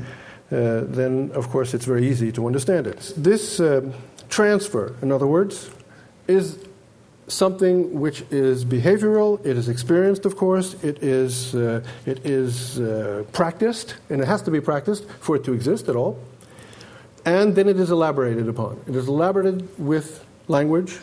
[0.50, 3.12] uh, then of course it's very easy to understand it.
[3.16, 3.92] This uh,
[4.28, 5.70] transfer, in other words,
[6.26, 6.58] is
[7.30, 13.24] something which is behavioral, it is experienced, of course, it is, uh, it is uh,
[13.32, 16.18] practiced, and it has to be practiced for it to exist at all.
[17.24, 18.82] And then it is elaborated upon.
[18.86, 20.98] It is elaborated with language,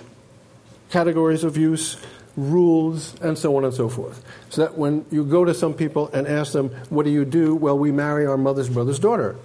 [0.90, 1.98] categories of use,
[2.36, 4.24] rules, and so on and so forth.
[4.50, 7.56] So that when you go to some people and ask them, What do you do?
[7.56, 9.36] Well, we marry our mother's brother's daughter.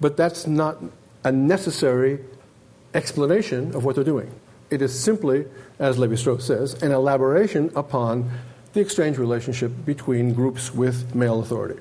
[0.00, 0.78] But that's not
[1.22, 2.18] a necessary
[2.94, 4.30] explanation of what they're doing.
[4.70, 5.46] It is simply,
[5.78, 8.30] as Levi Strauss says, an elaboration upon
[8.72, 11.80] the exchange relationship between groups with male authority.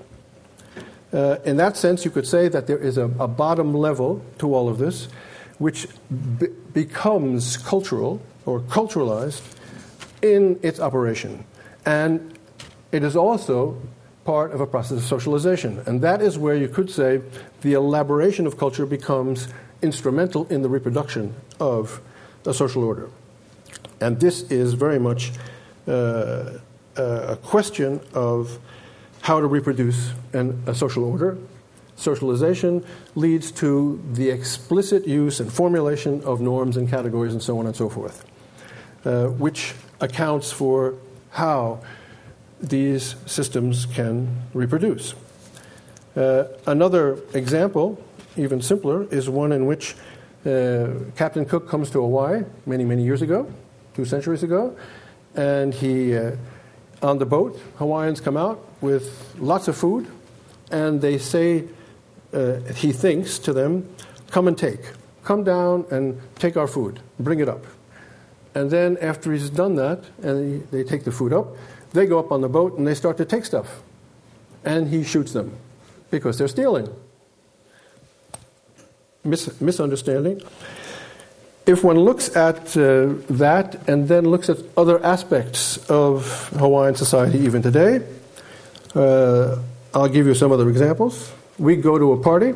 [1.12, 4.54] Uh, in that sense, you could say that there is a, a bottom level to
[4.54, 5.08] all of this,
[5.60, 5.88] which
[6.40, 9.42] be- becomes cultural or culturalized
[10.22, 11.46] in its operation.
[11.86, 12.38] And
[12.92, 13.80] it is also
[14.26, 15.82] part of a process of socialization.
[15.86, 17.22] And that is where you could say
[17.62, 19.48] the elaboration of culture becomes
[19.82, 22.02] instrumental in the reproduction of
[22.46, 23.10] a social order.
[24.02, 25.32] And this is very much
[25.88, 26.60] uh,
[26.96, 28.60] a question of
[29.22, 31.38] how to reproduce an, a social order.
[31.96, 32.84] Socialization
[33.16, 37.76] leads to the explicit use and formulation of norms and categories and so on and
[37.76, 38.26] so forth,
[39.06, 40.96] uh, which accounts for
[41.32, 41.80] how
[42.60, 45.14] these systems can reproduce.
[46.16, 48.04] Uh, another example,
[48.38, 50.13] even simpler, is one in which uh,
[50.44, 53.52] Captain Cook comes to Hawaii many, many years ago,
[53.94, 54.76] two centuries ago,
[55.36, 56.36] and he, uh,
[57.02, 60.08] on the boat, Hawaiians come out with lots of food,
[60.70, 61.64] and they say,
[62.34, 63.88] uh, he thinks to them,
[64.32, 64.82] come and take.
[65.24, 67.64] Come down and take our food, bring it up.
[68.54, 71.56] And then after he's done that, and he, they take the food up,
[71.94, 73.82] they go up on the boat and they start to take stuff.
[74.66, 75.56] And he shoots them
[76.10, 76.90] because they're stealing
[79.24, 80.42] mis- misunderstanding.
[81.66, 87.40] If one looks at uh, that and then looks at other aspects of Hawaiian society
[87.40, 88.06] even today,
[88.96, 89.58] uh,
[89.94, 91.32] I'll give you some other examples.
[91.58, 92.54] We go to a party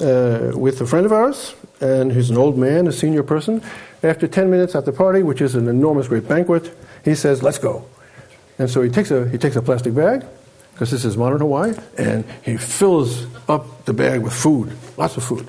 [0.00, 3.62] uh, with a friend of ours, and he's an old man, a senior person.
[4.02, 7.58] After 10 minutes at the party, which is an enormous great banquet, he says, Let's
[7.58, 7.86] go.
[8.58, 10.24] And so he takes a, he takes a plastic bag,
[10.72, 15.24] because this is modern Hawaii, and he fills up the bag with food, lots of
[15.24, 15.46] food.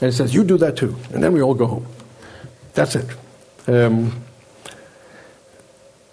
[0.00, 0.96] And he says, You do that too.
[1.12, 1.86] And then we all go home.
[2.74, 3.06] That's it.
[3.66, 4.24] Um,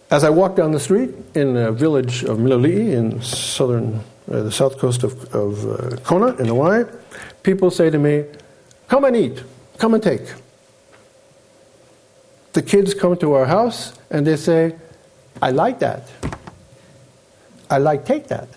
[0.10, 4.52] as I walk down the street in a village of Miloli'i in southern, uh, the
[4.52, 6.86] south coast of, of uh, Kona in Hawaii,
[7.44, 8.26] people say to me,
[8.88, 9.44] Come and eat,
[9.78, 10.22] come and take.
[12.54, 14.76] The kids come to our house and they say,
[15.42, 16.10] I like that.
[17.70, 18.50] I like take that.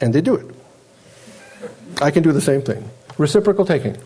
[0.00, 0.46] And they do it.
[2.00, 2.88] I can do the same thing.
[3.16, 3.96] Reciprocal taking.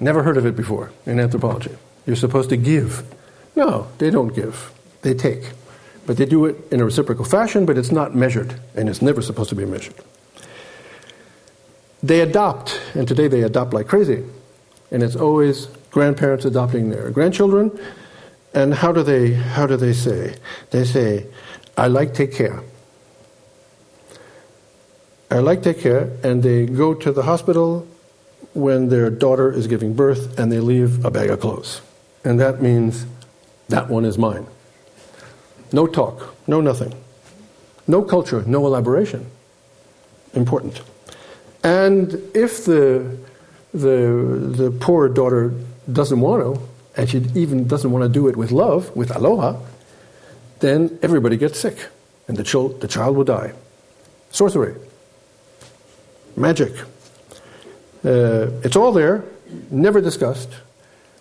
[0.00, 1.76] Never heard of it before in anthropology.
[2.06, 3.02] You're supposed to give.
[3.56, 4.72] No, they don't give.
[5.02, 5.50] They take.
[6.06, 9.22] But they do it in a reciprocal fashion, but it's not measured, and it's never
[9.22, 9.94] supposed to be measured.
[12.02, 14.24] They adopt, and today they adopt like crazy.
[14.90, 17.78] And it's always grandparents adopting their grandchildren,
[18.52, 20.34] and how do they how do they say?
[20.70, 21.26] They say,
[21.76, 22.62] I like take care.
[25.34, 27.86] Are like take care, and they go to the hospital
[28.52, 31.80] when their daughter is giving birth and they leave a bag of clothes.
[32.24, 33.04] And that means
[33.68, 34.46] that one is mine.
[35.72, 36.94] No talk, no nothing.
[37.86, 39.26] No culture, no elaboration.
[40.34, 40.80] Important.
[41.64, 43.18] And if the,
[43.72, 45.52] the, the poor daughter
[45.92, 46.62] doesn't want to,
[46.96, 49.58] and she even doesn't want to do it with love, with aloha,
[50.60, 51.88] then everybody gets sick,
[52.28, 53.52] and the, chil- the child will die.
[54.30, 54.74] Sorcery,
[56.36, 56.72] magic.
[58.04, 59.24] Uh, it's all there,
[59.70, 60.50] never discussed.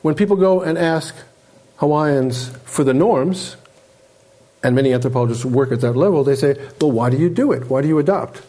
[0.01, 1.15] When people go and ask
[1.77, 3.55] Hawaiians for the norms,
[4.63, 7.69] and many anthropologists work at that level, they say, Well, why do you do it?
[7.69, 8.41] Why do you adopt?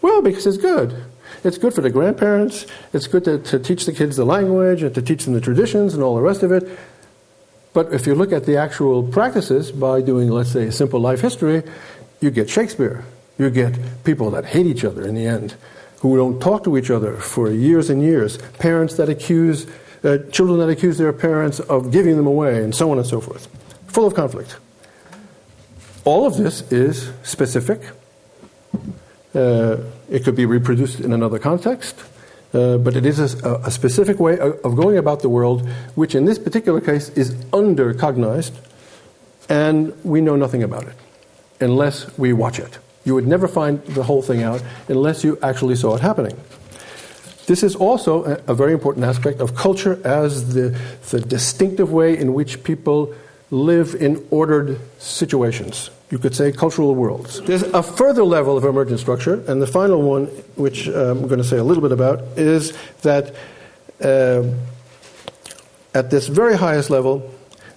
[0.00, 1.04] Well, because it's good.
[1.44, 4.94] It's good for the grandparents, it's good to, to teach the kids the language and
[4.94, 6.78] to teach them the traditions and all the rest of it.
[7.72, 11.20] But if you look at the actual practices by doing, let's say, a simple life
[11.20, 11.62] history,
[12.20, 13.04] you get Shakespeare.
[13.38, 15.56] You get people that hate each other in the end,
[16.00, 19.66] who don't talk to each other for years and years, parents that accuse,
[20.04, 23.20] uh, children that accuse their parents of giving them away, and so on and so
[23.20, 23.48] forth.
[23.88, 24.56] Full of conflict.
[26.04, 27.80] All of this is specific.
[29.34, 29.78] Uh,
[30.08, 31.98] it could be reproduced in another context,
[32.54, 36.24] uh, but it is a, a, specific way of going about the world, which in
[36.24, 38.52] this particular case is undercognized,
[39.48, 40.94] and we know nothing about it
[41.60, 42.78] unless we watch it.
[43.06, 46.36] You would never find the whole thing out unless you actually saw it happening.
[47.46, 50.76] This is also a, very important aspect of culture as the,
[51.10, 53.14] the distinctive way in which people
[53.52, 55.90] live in ordered situations.
[56.10, 57.40] You could say cultural worlds.
[57.42, 60.26] There's a further level of emergent structure, and the final one,
[60.56, 63.32] which uh, I'm going to say a little bit about, is that
[64.02, 64.42] uh,
[65.94, 67.32] at this very highest level,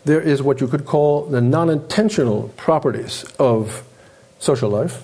[0.06, 3.84] there is what you could call the non intentional properties of
[4.40, 5.04] social life.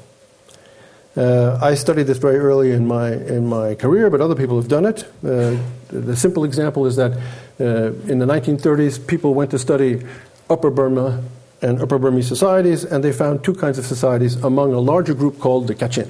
[1.17, 4.67] Uh, I studied this very early in my, in my career, but other people have
[4.67, 5.05] done it.
[5.23, 5.57] Uh,
[5.87, 7.13] the simple example is that
[7.59, 10.05] uh, in the 1930s, people went to study
[10.49, 11.23] Upper Burma
[11.61, 15.39] and Upper Burmese societies, and they found two kinds of societies among a larger group
[15.39, 16.09] called the Kachin.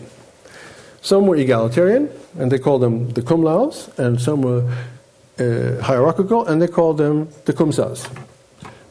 [1.02, 4.68] Some were egalitarian, and they called them the Gumlaos, and some were
[5.38, 8.10] uh, hierarchical, and they called them the Gumsas.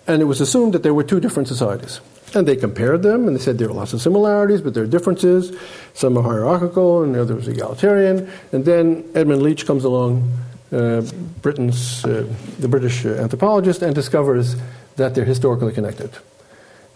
[0.06, 2.00] And it was assumed that there were two different societies.
[2.34, 4.88] And they compared them, and they said there are lots of similarities, but there are
[4.88, 5.56] differences.
[5.94, 8.28] Some are hierarchical, and the other others egalitarian.
[8.52, 10.32] And then Edmund Leach comes along,
[10.72, 11.02] uh,
[11.42, 12.26] Britain's, uh,
[12.58, 14.56] the British anthropologist, and discovers
[14.96, 16.10] that they're historically connected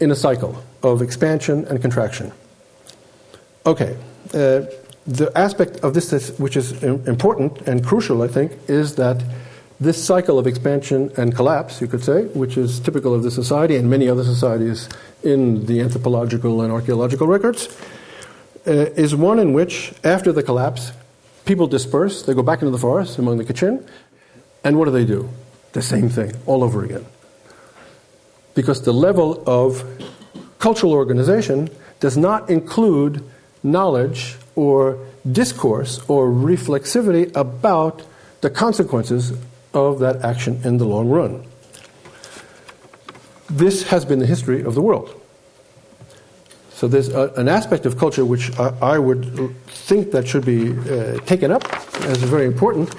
[0.00, 2.32] in a cycle of expansion and contraction.
[3.64, 3.96] Okay,
[4.34, 4.62] uh,
[5.06, 9.22] the aspect of this which is important and crucial, I think, is that
[9.80, 13.76] this cycle of expansion and collapse, you could say, which is typical of the society
[13.76, 14.88] and many other societies
[15.22, 17.68] in the anthropological and archaeological records,
[18.66, 20.92] uh, is one in which, after the collapse,
[21.44, 23.86] people disperse, they go back into the forest among the Kachin,
[24.64, 25.30] and what do they do?
[25.72, 27.06] The same thing all over again.
[28.54, 29.84] Because the level of
[30.58, 31.70] cultural organization
[32.00, 33.22] does not include
[33.62, 34.98] knowledge or
[35.30, 38.02] discourse or reflexivity about
[38.40, 39.32] the consequences
[39.74, 41.44] of that action in the long run.
[43.50, 45.14] This has been the history of the world.
[46.70, 50.72] So there's a, an aspect of culture which I, I would think that should be
[50.72, 51.64] uh, taken up
[52.02, 52.94] as very important,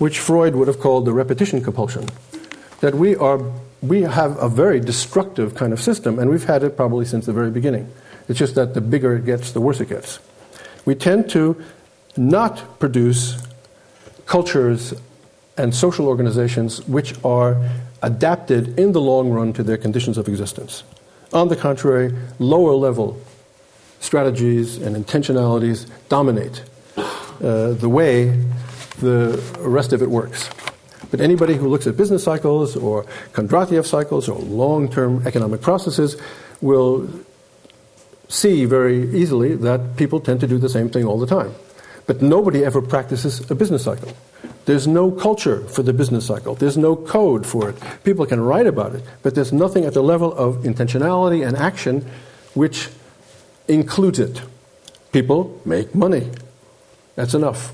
[0.00, 2.06] which Freud would have called the repetition compulsion.
[2.80, 3.40] That we are
[3.82, 7.32] we have a very destructive kind of system, and we've had it probably since the
[7.32, 7.90] very beginning.
[8.28, 10.18] It's just that the bigger it gets, the worse it gets.
[10.84, 11.62] We tend to
[12.16, 13.40] not produce
[14.26, 14.94] cultures
[15.56, 17.56] and social organizations which are
[18.02, 20.82] adapted in the long run to their conditions of existence.
[21.32, 23.20] On the contrary, lower level
[24.00, 26.62] strategies and intentionalities dominate
[26.96, 28.30] uh, the way
[29.00, 30.50] the rest of it works.
[31.10, 36.16] But anybody who looks at business cycles or Kondratiev cycles or long term economic processes
[36.60, 37.08] will
[38.28, 41.52] see very easily that people tend to do the same thing all the time.
[42.06, 44.12] But nobody ever practices a business cycle.
[44.66, 46.54] There's no culture for the business cycle.
[46.54, 47.76] There's no code for it.
[48.04, 52.06] People can write about it, but there's nothing at the level of intentionality and action
[52.54, 52.88] which
[53.68, 54.42] includes it.
[55.12, 56.30] People make money.
[57.16, 57.72] That's enough.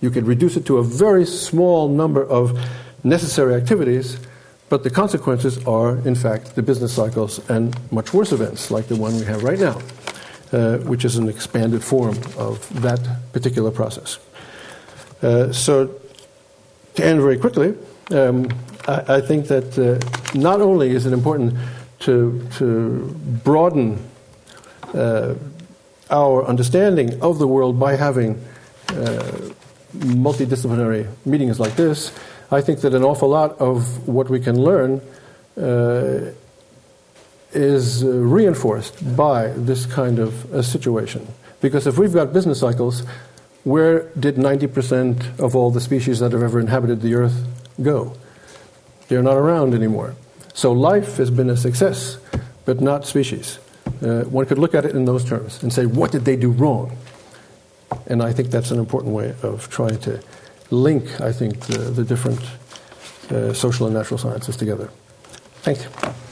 [0.00, 2.58] You could reduce it to a very small number of
[3.02, 4.18] necessary activities,
[4.68, 8.96] but the consequences are, in fact, the business cycles and much worse events like the
[8.96, 9.80] one we have right now,
[10.52, 13.00] uh, which is an expanded form of that
[13.32, 14.18] particular process.
[15.22, 16.00] Uh, so,
[16.94, 17.74] to end very quickly,
[18.10, 18.48] um,
[18.86, 21.54] I, I, think that uh, not only is it important
[22.00, 23.98] to, to broaden
[24.94, 25.34] uh,
[26.10, 28.42] our understanding of the world by having
[28.88, 29.50] uh,
[29.94, 32.12] multidisciplinary meetings like this,
[32.50, 35.00] I think that an awful lot of what we can learn
[35.56, 36.32] uh,
[37.52, 41.26] is uh, reinforced by this kind of a situation.
[41.60, 43.02] Because if we've got business cycles,
[43.66, 47.44] where did 90% of all the species that have ever inhabited the earth
[47.82, 48.12] go?
[49.08, 50.14] They're not around anymore.
[50.54, 52.18] So life has been a success,
[52.64, 53.58] but not species.
[54.00, 56.52] Uh, one could look at it in those terms and say, what did they do
[56.52, 56.96] wrong?
[58.06, 60.22] And I think that's an important way of trying to
[60.70, 62.40] link, I think, the, the different
[63.32, 64.90] uh, social and natural sciences together.
[65.62, 66.25] Thank you.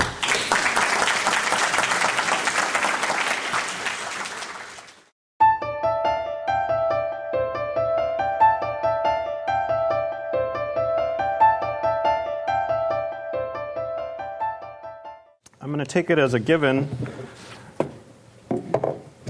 [15.94, 16.88] Take it as a given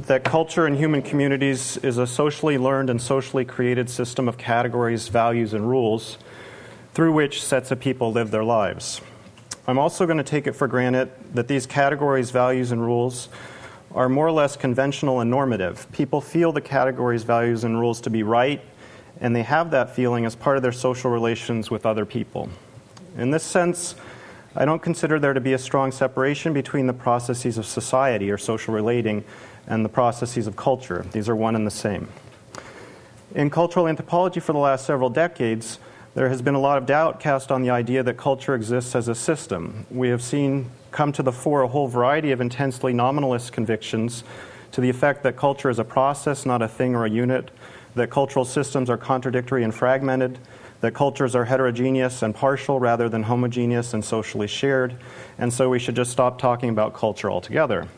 [0.07, 5.09] that culture in human communities is a socially learned and socially created system of categories,
[5.09, 6.17] values, and rules
[6.95, 9.03] through which sets of people live their lives.
[9.67, 13.29] I'm also going to take it for granted that these categories, values, and rules
[13.95, 15.87] are more or less conventional and normative.
[15.93, 18.63] People feel the categories, values, and rules to be right,
[19.21, 22.49] and they have that feeling as part of their social relations with other people.
[23.19, 23.97] In this sense,
[24.57, 28.39] I don't consider there to be a strong separation between the processes of society or
[28.39, 29.25] social relating
[29.67, 31.05] and the processes of culture.
[31.11, 32.09] These are one and the same.
[33.35, 35.81] In cultural anthropology for the last several decades,
[36.15, 39.09] there has been a lot of doubt cast on the idea that culture exists as
[39.09, 39.87] a system.
[39.91, 44.23] We have seen come to the fore a whole variety of intensely nominalist convictions
[44.71, 47.51] to the effect that culture is a process, not a thing or a unit,
[47.97, 50.39] that cultural systems are contradictory and fragmented,
[50.85, 54.95] that cultures are heterogeneous and partial rather than homogeneous and socially shared,
[55.39, 57.89] and so we should just stop talking about culture altogether.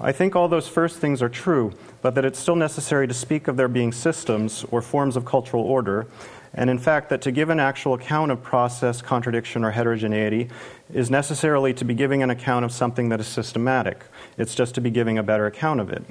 [0.00, 3.46] I think all those first things are true, but that it's still necessary to speak
[3.46, 6.08] of there being systems or forms of cultural order,
[6.52, 10.48] and in fact, that to give an actual account of process, contradiction, or heterogeneity
[10.92, 14.02] is necessarily to be giving an account of something that is systematic.
[14.36, 16.02] It's just to be giving a better account of it.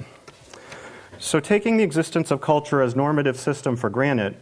[1.18, 4.36] So, taking the existence of culture as normative system for granted,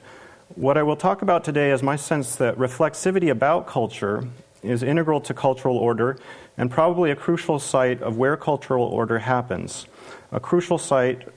[0.59, 4.25] what I will talk about today is my sense that reflexivity about culture
[4.61, 6.19] is integral to cultural order
[6.57, 9.87] and probably a crucial site of where cultural order happens,
[10.33, 11.29] a crucial site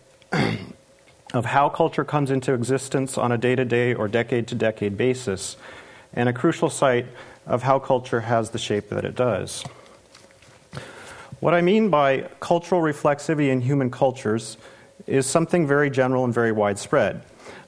[1.36, 4.98] of how culture comes into existence on a day to day or decade to decade
[4.98, 5.56] basis,
[6.14, 7.06] and a crucial site
[7.46, 9.64] of how culture has the shape that it does.
[11.40, 14.58] What I mean by cultural reflexivity in human cultures
[15.06, 17.22] is something very general and very widespread.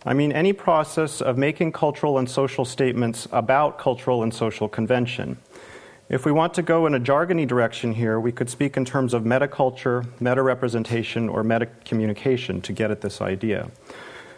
[0.05, 5.37] I mean any process of making cultural and social statements about cultural and social convention.
[6.09, 9.13] If we want to go in a jargony direction here, we could speak in terms
[9.13, 13.71] of metaculture, meta representation, or meta communication to get at this idea.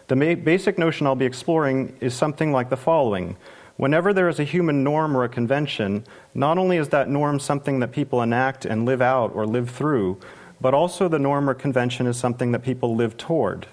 [0.07, 3.35] The ma- basic notion I'll be exploring is something like the following.
[3.77, 6.05] Whenever there is a human norm or a convention,
[6.35, 10.19] not only is that norm something that people enact and live out or live through,
[10.61, 13.67] but also the norm or convention is something that people live toward.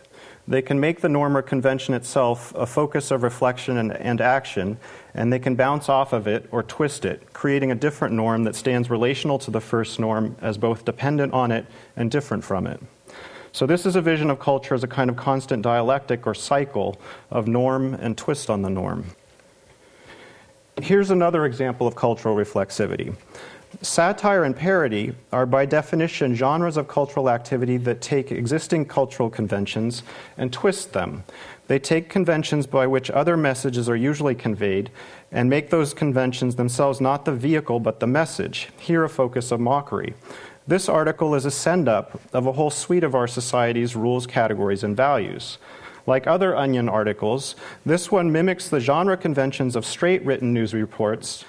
[0.49, 4.77] They can make the norm or convention itself a focus of reflection and, and, action,
[5.15, 8.57] and they can bounce off of it or twist it, creating a different norm that
[8.57, 11.67] stands relational to the first norm as both dependent on it
[11.97, 12.81] and different from it.
[13.53, 16.99] So, this is a vision of culture as a kind of constant dialectic or cycle
[17.31, 19.05] of norm and twist on the norm.
[20.81, 23.15] Here's another example of cultural reflexivity.
[23.83, 30.05] Satire and parody are, by definition, genres of cultural activity that take existing cultural conventions
[30.39, 31.25] and twist them.
[31.67, 34.93] They take conventions by which other messages are usually conveyed
[35.33, 39.59] and make those conventions themselves not the vehicle but the message, here a focus of
[39.59, 40.15] mockery.
[40.65, 44.85] This article is a send up of a whole suite of our society's rules, categories,
[44.85, 45.59] and values.
[46.07, 51.45] Like other Onion articles, this one mimics the genre conventions of straight written news reports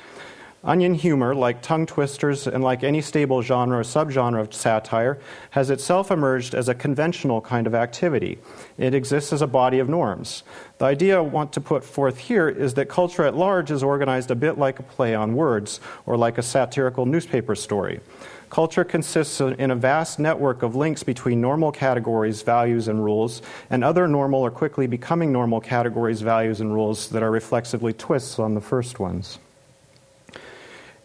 [0.66, 5.70] Onion humor, like tongue twisters and like any stable genre or subgenre of satire, has
[5.70, 8.39] itself emerged as a conventional kind of activity.
[8.78, 10.43] It exists as a body of norms.
[10.78, 14.32] The idea I want to put forth here is that culture at large is organized
[14.32, 17.99] a bit like a play on words or like a satirical newspaper story.
[18.49, 23.84] Culture consists in a vast network of links between normal categories, values, and rules, and
[23.84, 28.53] other normal or quickly becoming normal categories, values, and rules that are reflexively twists on
[28.53, 29.39] the first ones.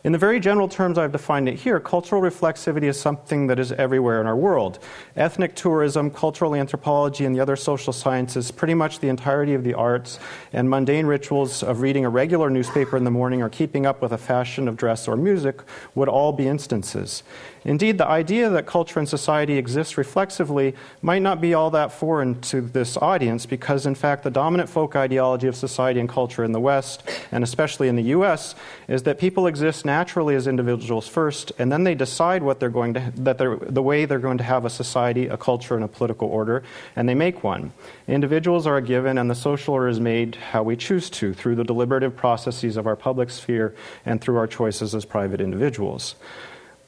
[0.08, 3.72] In the very general terms I've defined it here, cultural reflexivity is something that is
[3.72, 4.78] everywhere in our world.
[5.16, 9.74] Ethnic tourism, cultural anthropology, and the other social sciences, pretty much the entirety of the
[9.74, 10.18] arts,
[10.54, 14.12] and mundane rituals of reading a regular newspaper in the morning or keeping up with
[14.12, 15.60] a fashion of dress or music
[15.94, 17.22] would all be instances.
[17.68, 22.40] Indeed, the idea that culture and society exist reflexively might not be all that foreign
[22.40, 26.52] to this audience because, in fact, the dominant folk ideology of society and culture in
[26.52, 28.54] the West, and especially in the US,
[28.88, 32.94] is that people exist naturally as individuals first, and then they decide what they're going
[32.94, 35.88] to, that they're, the way they're going to have a society, a culture, and a
[35.88, 36.62] political order,
[36.96, 37.70] and they make one.
[38.06, 41.56] Individuals are a given, and the social order is made how we choose to through
[41.56, 43.74] the deliberative processes of our public sphere
[44.06, 46.14] and through our choices as private individuals.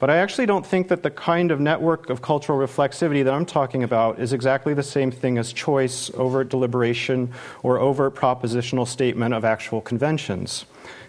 [0.01, 3.45] But I actually don't think that the kind of network of cultural reflexivity that I'm
[3.45, 7.31] talking about is exactly the same thing as choice, overt deliberation,
[7.61, 10.65] or overt propositional statement of actual conventions.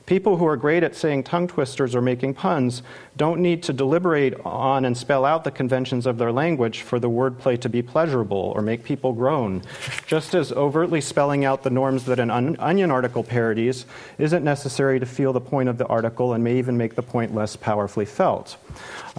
[0.07, 2.83] People who are great at saying tongue twisters or making puns
[3.17, 7.09] don't need to deliberate on and spell out the conventions of their language for the
[7.09, 9.63] wordplay to be pleasurable or make people groan.
[10.07, 13.87] Just as overtly spelling out the norms that an Onion article parodies
[14.19, 17.35] isn't necessary to feel the point of the article and may even make the point
[17.35, 18.57] less powerfully felt.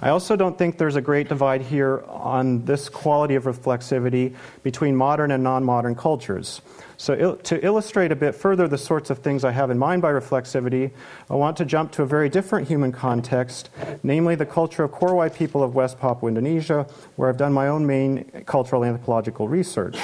[0.00, 4.96] I also don't think there's a great divide here on this quality of reflexivity between
[4.96, 6.60] modern and non modern cultures.
[6.96, 10.02] So, il- to illustrate a bit further the sorts of things I have in mind
[10.02, 10.90] by reflexivity,
[11.28, 13.70] I want to jump to a very different human context,
[14.02, 16.86] namely the culture of Korowai people of West Papua Indonesia,
[17.16, 19.96] where I've done my own main cultural anthropological research.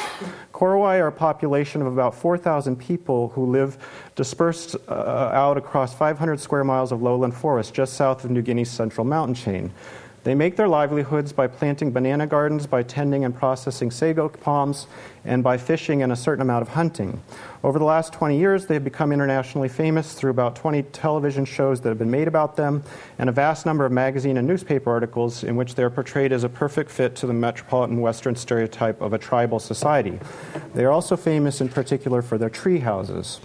[0.52, 3.78] Korowai are a population of about 4,000 people who live
[4.16, 4.92] dispersed uh,
[5.32, 9.34] out across 500 square miles of lowland forest just south of New Guinea's central mountain
[9.34, 9.72] chain.
[10.22, 14.86] They make their livelihoods by planting banana gardens, by tending and processing sago palms,
[15.24, 17.22] and by fishing and a certain amount of hunting.
[17.64, 21.80] Over the last 20 years, they have become internationally famous through about 20 television shows
[21.80, 22.82] that have been made about them
[23.18, 26.44] and a vast number of magazine and newspaper articles in which they are portrayed as
[26.44, 30.18] a perfect fit to the metropolitan Western stereotype of a tribal society.
[30.74, 33.40] They are also famous in particular for their tree houses.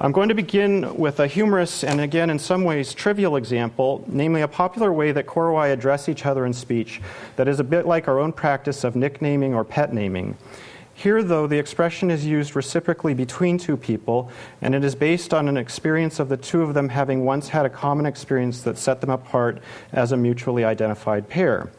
[0.00, 4.42] I'm going to begin with a humorous and, again, in some ways, trivial example, namely
[4.42, 7.00] a popular way that Korowai address each other in speech
[7.34, 10.36] that is a bit like our own practice of nicknaming or pet naming.
[10.94, 14.30] Here, though, the expression is used reciprocally between two people,
[14.62, 17.66] and it is based on an experience of the two of them having once had
[17.66, 19.60] a common experience that set them apart
[19.92, 21.72] as a mutually identified pair.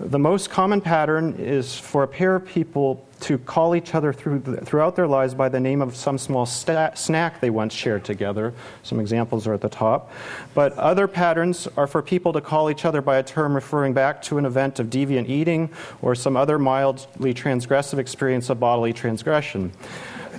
[0.00, 4.40] The most common pattern is for a pair of people to call each other through
[4.40, 8.04] the, throughout their lives by the name of some small sta- snack they once shared
[8.04, 8.52] together.
[8.82, 10.10] Some examples are at the top.
[10.54, 14.22] But other patterns are for people to call each other by a term referring back
[14.22, 15.70] to an event of deviant eating
[16.02, 19.72] or some other mildly transgressive experience of bodily transgression.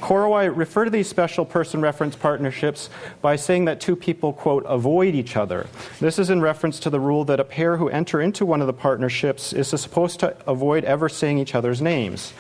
[0.04, 2.90] Korowai refer to these special person reference partnerships
[3.22, 5.68] by saying that two people, quote, avoid each other.
[6.02, 8.68] This is in reference to the rule that a pair who enter into one of
[8.68, 12.34] the partnerships is supposed to avoid ever saying each other's names.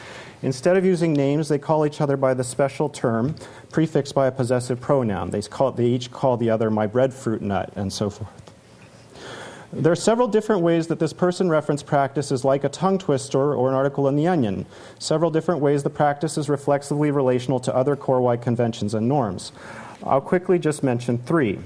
[0.43, 3.33] Instead of using names, they call each other by the special term
[3.71, 5.31] prefixed by a possessive pronoun.
[5.31, 8.29] They, call, they each call the other my breadfruit nut, and so forth.
[9.71, 13.55] There are several different ways that this person reference practice is like a tongue twister
[13.55, 14.67] or an article in The Onion.
[14.99, 19.51] Several different ways the practice is reflexively relational to other Korowai conventions and norms.
[20.03, 21.57] I'll quickly just mention three.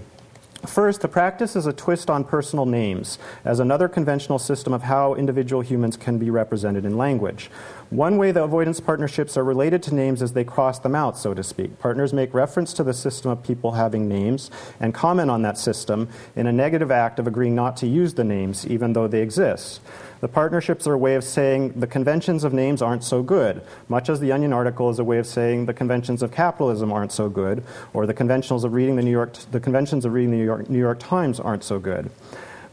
[0.67, 5.15] First, the practice is a twist on personal names as another conventional system of how
[5.15, 7.49] individual humans can be represented in language.
[7.89, 11.33] One way the avoidance partnerships are related to names is they cross them out, so
[11.33, 11.79] to speak.
[11.79, 16.09] Partners make reference to the system of people having names and comment on that system
[16.35, 19.79] in a negative act of agreeing not to use the names, even though they exist.
[20.19, 24.09] The partnerships are a way of saying the conventions of names aren't so good, much
[24.09, 27.29] as the Onion article is a way of saying the conventions of capitalism aren't so
[27.29, 27.63] good,
[27.93, 30.69] or the conventions of reading the New York, the conventions of reading the New York,
[30.69, 32.09] New York Times aren't so good.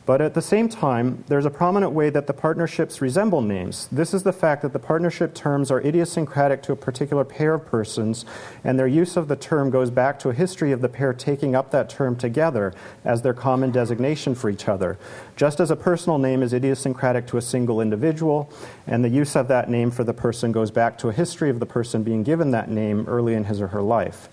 [0.07, 3.89] But at the same time, there's a prominent way that the partnerships resemble names.
[3.91, 7.65] This is the fact that the partnership terms are idiosyncratic to a particular pair of
[7.65, 8.27] persons,
[8.63, 11.55] and their use of the term goes back to a history of the pair taking
[11.55, 14.99] up that term together as their common designation for each other.
[15.37, 18.53] Just as a personal name is idiosyncratic to a single individual,
[18.87, 21.61] and the use of that name for the person goes back to a history of
[21.61, 24.29] the person being given that name early in his or her life.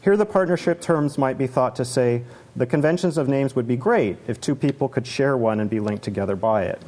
[0.00, 2.22] Here, the partnership terms might be thought to say,
[2.54, 5.80] the conventions of names would be great if two people could share one and be
[5.80, 6.80] linked together by it.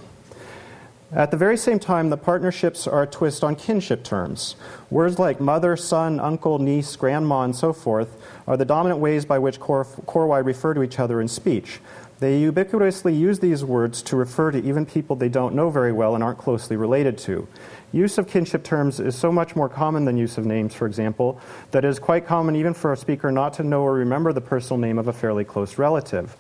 [1.12, 4.54] At the very same time, the partnerships are a twist on kinship terms.
[4.90, 9.40] Words like mother, son, uncle, niece, grandma, and so forth are the dominant ways by
[9.40, 11.80] which Korowai refer to each other in speech.
[12.20, 16.14] They ubiquitously use these words to refer to even people they don't know very well
[16.14, 17.48] and aren't closely related to.
[17.92, 21.40] Use of kinship terms is so much more common than use of names, for example,
[21.72, 24.40] that it is quite common even for a speaker not to know or remember the
[24.40, 26.36] personal name of a fairly close relative.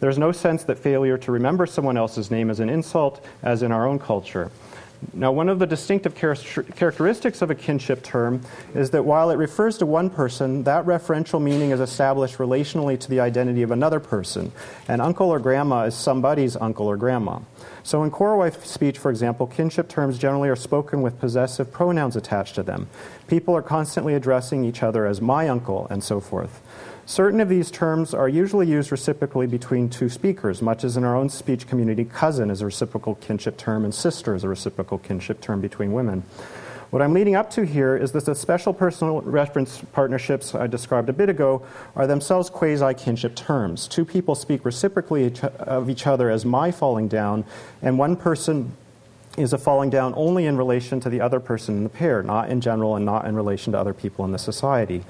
[0.00, 3.70] There's no sense that failure to remember someone else's name is an insult, as in
[3.70, 4.50] our own culture.
[5.12, 8.40] Now, one of the distinctive characteristics of a kinship term
[8.74, 13.10] is that while it refers to one person, that referential meaning is established relationally to
[13.10, 14.52] the identity of another person.
[14.88, 17.40] And uncle or grandma is somebody's uncle or grandma.
[17.82, 22.54] So in Korowai speech, for example, kinship terms generally are spoken with possessive pronouns attached
[22.54, 22.88] to them.
[23.26, 26.62] People are constantly addressing each other as my uncle and so forth.
[27.06, 31.14] Certain of these terms are usually used reciprocally between two speakers, much as in our
[31.14, 35.42] own speech community, cousin is a reciprocal kinship term and sister is a reciprocal kinship
[35.42, 36.22] term between women.
[36.90, 41.08] What I'm leading up to here is that the special personal reference partnerships I described
[41.08, 43.86] a bit ago are themselves quasi kinship terms.
[43.86, 47.44] Two people speak reciprocally of each other as my falling down,
[47.82, 48.72] and one person
[49.36, 52.48] is a falling down only in relation to the other person in the pair, not
[52.48, 55.02] in general and not in relation to other people in the society.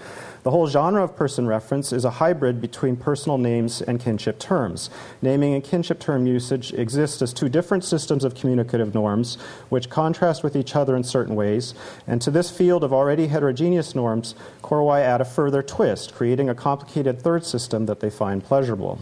[0.45, 4.91] The whole genre of person reference is a hybrid between personal names and kinship terms.
[5.23, 9.37] Naming and kinship term usage exist as two different systems of communicative norms,
[9.71, 11.73] which contrast with each other in certain ways,
[12.07, 16.55] and to this field of already heterogeneous norms, Korowai add a further twist, creating a
[16.55, 18.99] complicated third system that they find pleasurable.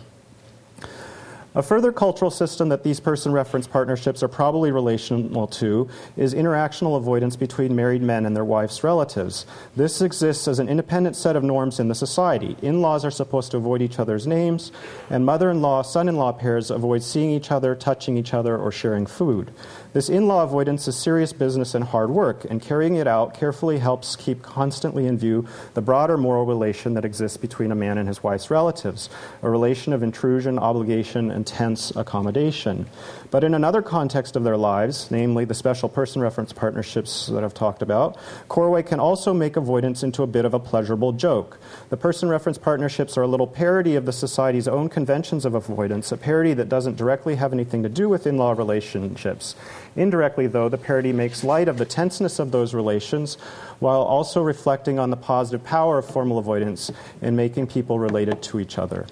[1.55, 5.87] A further cultural system that these person reference partnerships are probably relational to
[6.17, 9.45] is interactional avoidance between married men and their wives' relatives.
[9.77, 12.57] This exists as an independent set of norms in the society.
[12.63, 14.73] In laws are supposed to avoid each other's names,
[15.11, 18.57] and mother in law son in law pairs avoid seeing each other, touching each other,
[18.57, 19.53] or sharing food.
[19.93, 23.79] This in law avoidance is serious business and hard work, and carrying it out carefully
[23.79, 28.09] helps keep constantly in view the broader moral relation that exists between a man and
[28.09, 29.11] his wife's relatives
[29.43, 32.87] a relation of intrusion, obligation, and tense accommodation.
[33.31, 37.55] But in another context of their lives, namely the special person reference partnerships that I've
[37.55, 38.19] talked about,
[38.49, 41.59] Korowai can also make avoidance into a bit of a pleasurable joke.
[41.89, 46.13] The person reference partnerships are a little parody of the society's own conventions of avoidance,
[46.13, 49.57] a parody that doesn't directly have anything to do with in law relationships.
[49.97, 53.37] Indirectly, though, the parody makes light of the tenseness of those relations
[53.79, 56.91] while also reflecting on the positive power of formal avoidance
[57.21, 59.07] in making people related to each other.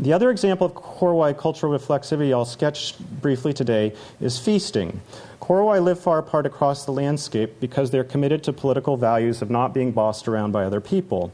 [0.00, 5.00] The other example of Korowai cultural reflexivity I'll sketch briefly today is feasting.
[5.40, 9.74] Korowai live far apart across the landscape because they're committed to political values of not
[9.74, 11.32] being bossed around by other people.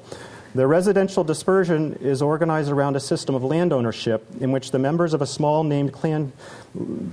[0.54, 5.12] The residential dispersion is organized around a system of land ownership in which the members
[5.12, 6.32] of a small named clan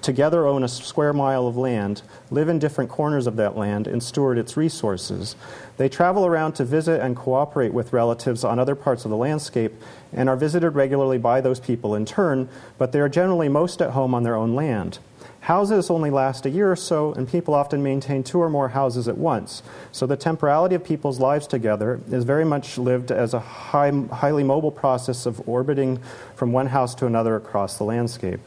[0.04, 4.04] together own a square mile of land, live in different corners of that land, and
[4.04, 5.36] steward its resources.
[5.78, 9.74] They travel around to visit and cooperate with relatives on other parts of the landscape
[10.14, 13.92] and are visited regularly by those people in turn, but they are generally most at
[13.92, 15.00] home on their own land.
[15.42, 19.08] Houses only last a year or so, and people often maintain two or more houses
[19.08, 19.64] at once.
[19.92, 24.44] So the temporality of people's lives together is very much lived as a high, highly
[24.44, 26.00] mobile process of orbiting
[26.36, 28.40] from one house to another across the landscape.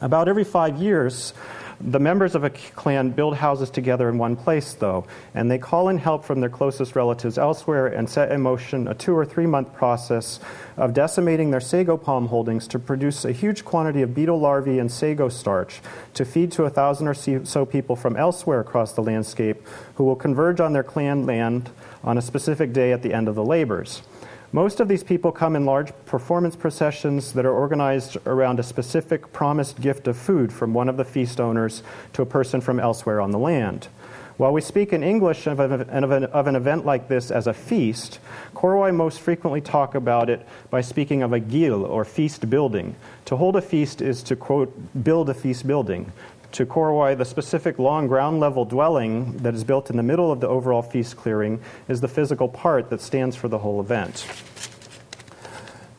[0.00, 1.32] About every five years,
[1.80, 5.88] the members of a clan build houses together in one place, though, and they call
[5.88, 9.46] in help from their closest relatives elsewhere and set in motion a two or three
[9.46, 10.40] month process
[10.76, 14.90] of decimating their sago palm holdings to produce a huge quantity of beetle larvae and
[14.90, 15.80] sago starch
[16.12, 20.16] to feed to a thousand or so people from elsewhere across the landscape who will
[20.16, 21.70] converge on their clan land
[22.02, 24.02] on a specific day at the end of the labors.
[24.54, 29.32] Most of these people come in large performance processions that are organized around a specific
[29.32, 31.82] promised gift of food from one of the feast owners
[32.12, 33.88] to a person from elsewhere on the land.
[34.36, 38.20] While we speak in English of an, of an, event like this as a feast,
[38.54, 42.94] Korowai most frequently talk about it by speaking of a gil, or feast building.
[43.24, 46.12] To hold a feast is to, quote, build a feast building.
[46.54, 50.38] To Korowai, the specific long ground level dwelling that is built in the middle of
[50.38, 54.24] the overall feast clearing is the physical part that stands for the whole event.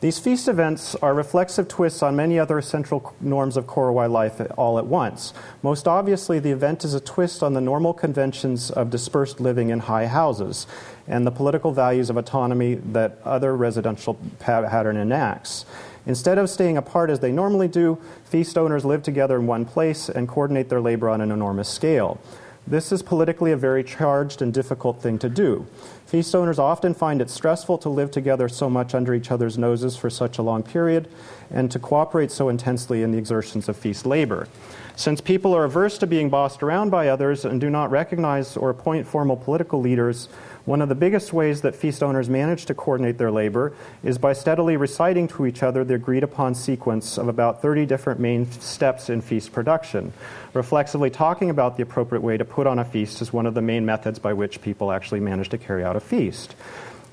[0.00, 4.78] These feast events are reflexive twists on many other central norms of Korowai life all
[4.78, 5.34] at once.
[5.62, 9.80] Most obviously, the event is a twist on the normal conventions of dispersed living in
[9.80, 10.66] high houses
[11.06, 15.66] and the political values of autonomy that other residential pattern enacts.
[16.06, 20.08] Instead of staying apart as they normally do, feast owners live together in one place
[20.08, 22.20] and coordinate their labor on an enormous scale.
[22.68, 25.66] This is politically a very charged and difficult thing to do.
[26.06, 29.96] Feast owners often find it stressful to live together so much under each other's noses
[29.96, 31.08] for such a long period
[31.50, 34.48] and to cooperate so intensely in the exertions of feast labor.
[34.96, 38.70] Since people are averse to being bossed around by others and do not recognize or
[38.70, 40.28] appoint formal political leaders,
[40.66, 44.32] one of the biggest ways that feast owners manage to coordinate their labor is by
[44.32, 49.08] steadily reciting to each other the agreed upon sequence of about 30 different main steps
[49.08, 50.12] in feast production.
[50.54, 53.62] Reflexively talking about the appropriate way to put on a feast is one of the
[53.62, 56.56] main methods by which people actually manage to carry out a feast.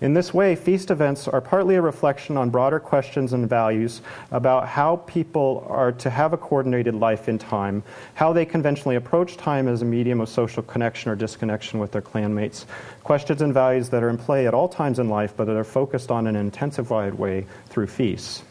[0.03, 4.01] In this way, feast events are partly a reflection on broader questions and values
[4.31, 7.81] about how people are to have a coordinated life in time,
[8.13, 12.01] how they conventionally approach time as a medium of social connection or disconnection with their
[12.01, 12.65] clanmates,
[13.05, 15.63] questions and values that are in play at all times in life but that are
[15.63, 18.43] focused on in an intensified way through feasts.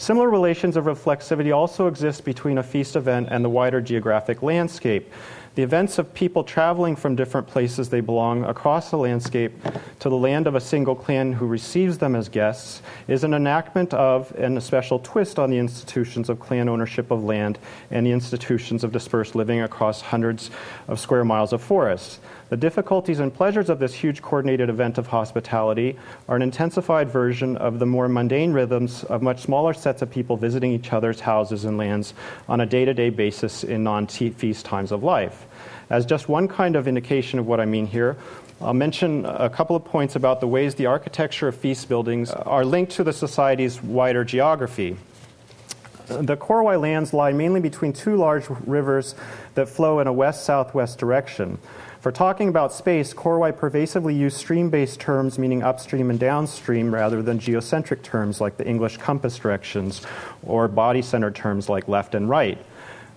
[0.00, 5.12] Similar relations of reflexivity also exist between a feast event and the wider geographic landscape.
[5.56, 9.52] The events of people traveling from different places they belong across the landscape
[9.98, 13.92] to the land of a single clan who receives them as guests is an enactment
[13.92, 17.58] of and a special twist on the institutions of clan ownership of land
[17.90, 20.52] and the institutions of dispersed living across hundreds
[20.86, 22.20] of square miles of forest.
[22.50, 25.96] The difficulties and pleasures of this huge coordinated event of hospitality
[26.28, 30.36] are an intensified version of the more mundane rhythms of much smaller sets of people
[30.36, 32.12] visiting each other's houses and lands
[32.48, 35.46] on a day to day basis in non feast times of life.
[35.90, 38.16] As just one kind of indication of what I mean here,
[38.60, 42.64] I'll mention a couple of points about the ways the architecture of feast buildings are
[42.64, 44.96] linked to the society's wider geography.
[46.08, 49.14] The Korowai lands lie mainly between two large rivers
[49.54, 51.58] that flow in a west southwest direction.
[52.00, 57.20] For talking about space, Korowai pervasively used stream based terms meaning upstream and downstream rather
[57.20, 60.00] than geocentric terms like the English compass directions
[60.42, 62.56] or body centered terms like left and right.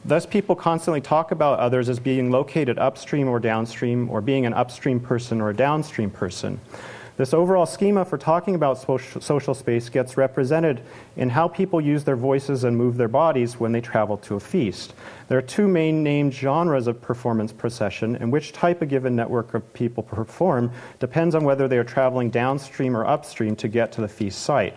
[0.04, 4.54] Thus, people constantly talk about others as being located upstream or downstream, or being an
[4.54, 6.60] upstream person or a downstream person.
[7.16, 10.82] This overall schema for talking about social space gets represented
[11.16, 14.40] in how people use their voices and move their bodies when they travel to a
[14.40, 14.96] feast.
[15.28, 19.54] There are two main named genres of performance procession, and which type a given network
[19.54, 24.02] of people perform depends on whether they are traveling downstream or upstream to get to
[24.02, 24.76] the feast site.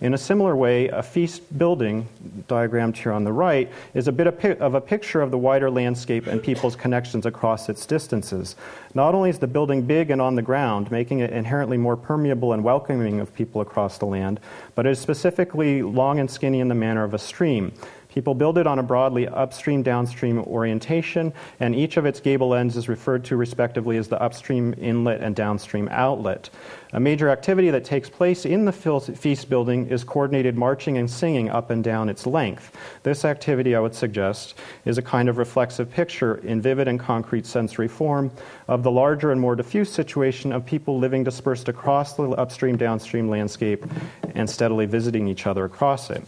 [0.00, 2.08] In a similar way, a feast building,
[2.48, 6.26] diagrammed here on the right, is a bit of a picture of the wider landscape
[6.26, 8.56] and people's connections across its distances.
[8.94, 12.54] Not only is the building big and on the ground, making it inherently more permeable
[12.54, 14.40] and welcoming of people across the land,
[14.74, 17.70] but it is specifically long and skinny in the manner of a stream.
[18.12, 22.76] People build it on a broadly upstream downstream orientation, and each of its gable ends
[22.76, 26.50] is referred to respectively as the upstream inlet and downstream outlet.
[26.92, 31.48] A major activity that takes place in the feast building is coordinated marching and singing
[31.48, 32.76] up and down its length.
[33.04, 37.46] This activity, I would suggest, is a kind of reflexive picture in vivid and concrete
[37.46, 38.32] sensory form
[38.66, 43.28] of the larger and more diffuse situation of people living dispersed across the upstream downstream
[43.28, 43.86] landscape
[44.34, 46.24] and steadily visiting each other across it.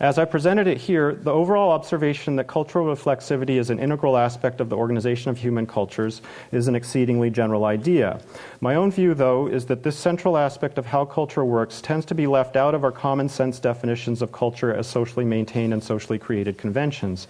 [0.00, 4.60] As I presented it here, the overall observation that cultural reflexivity is an integral aspect
[4.60, 6.22] of the organization of human cultures
[6.52, 8.20] is an exceedingly general idea.
[8.60, 12.14] My own view, though, is that this central aspect of how culture works tends to
[12.14, 16.18] be left out of our common sense definitions of culture as socially maintained and socially
[16.18, 17.26] created conventions.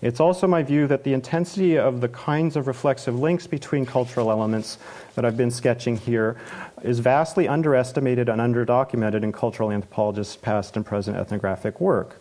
[0.00, 4.30] It's also my view that the intensity of the kinds of reflexive links between cultural
[4.30, 4.78] elements
[5.16, 6.36] that I've been sketching here
[6.82, 12.18] is vastly underestimated and underdocumented in cultural anthropologists' past and present ethnographic work.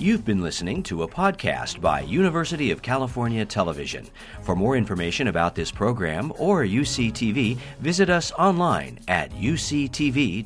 [0.00, 4.08] You've been listening to a podcast by University of California Television.
[4.42, 10.44] For more information about this program or UCTV, visit us online at uctv.tv.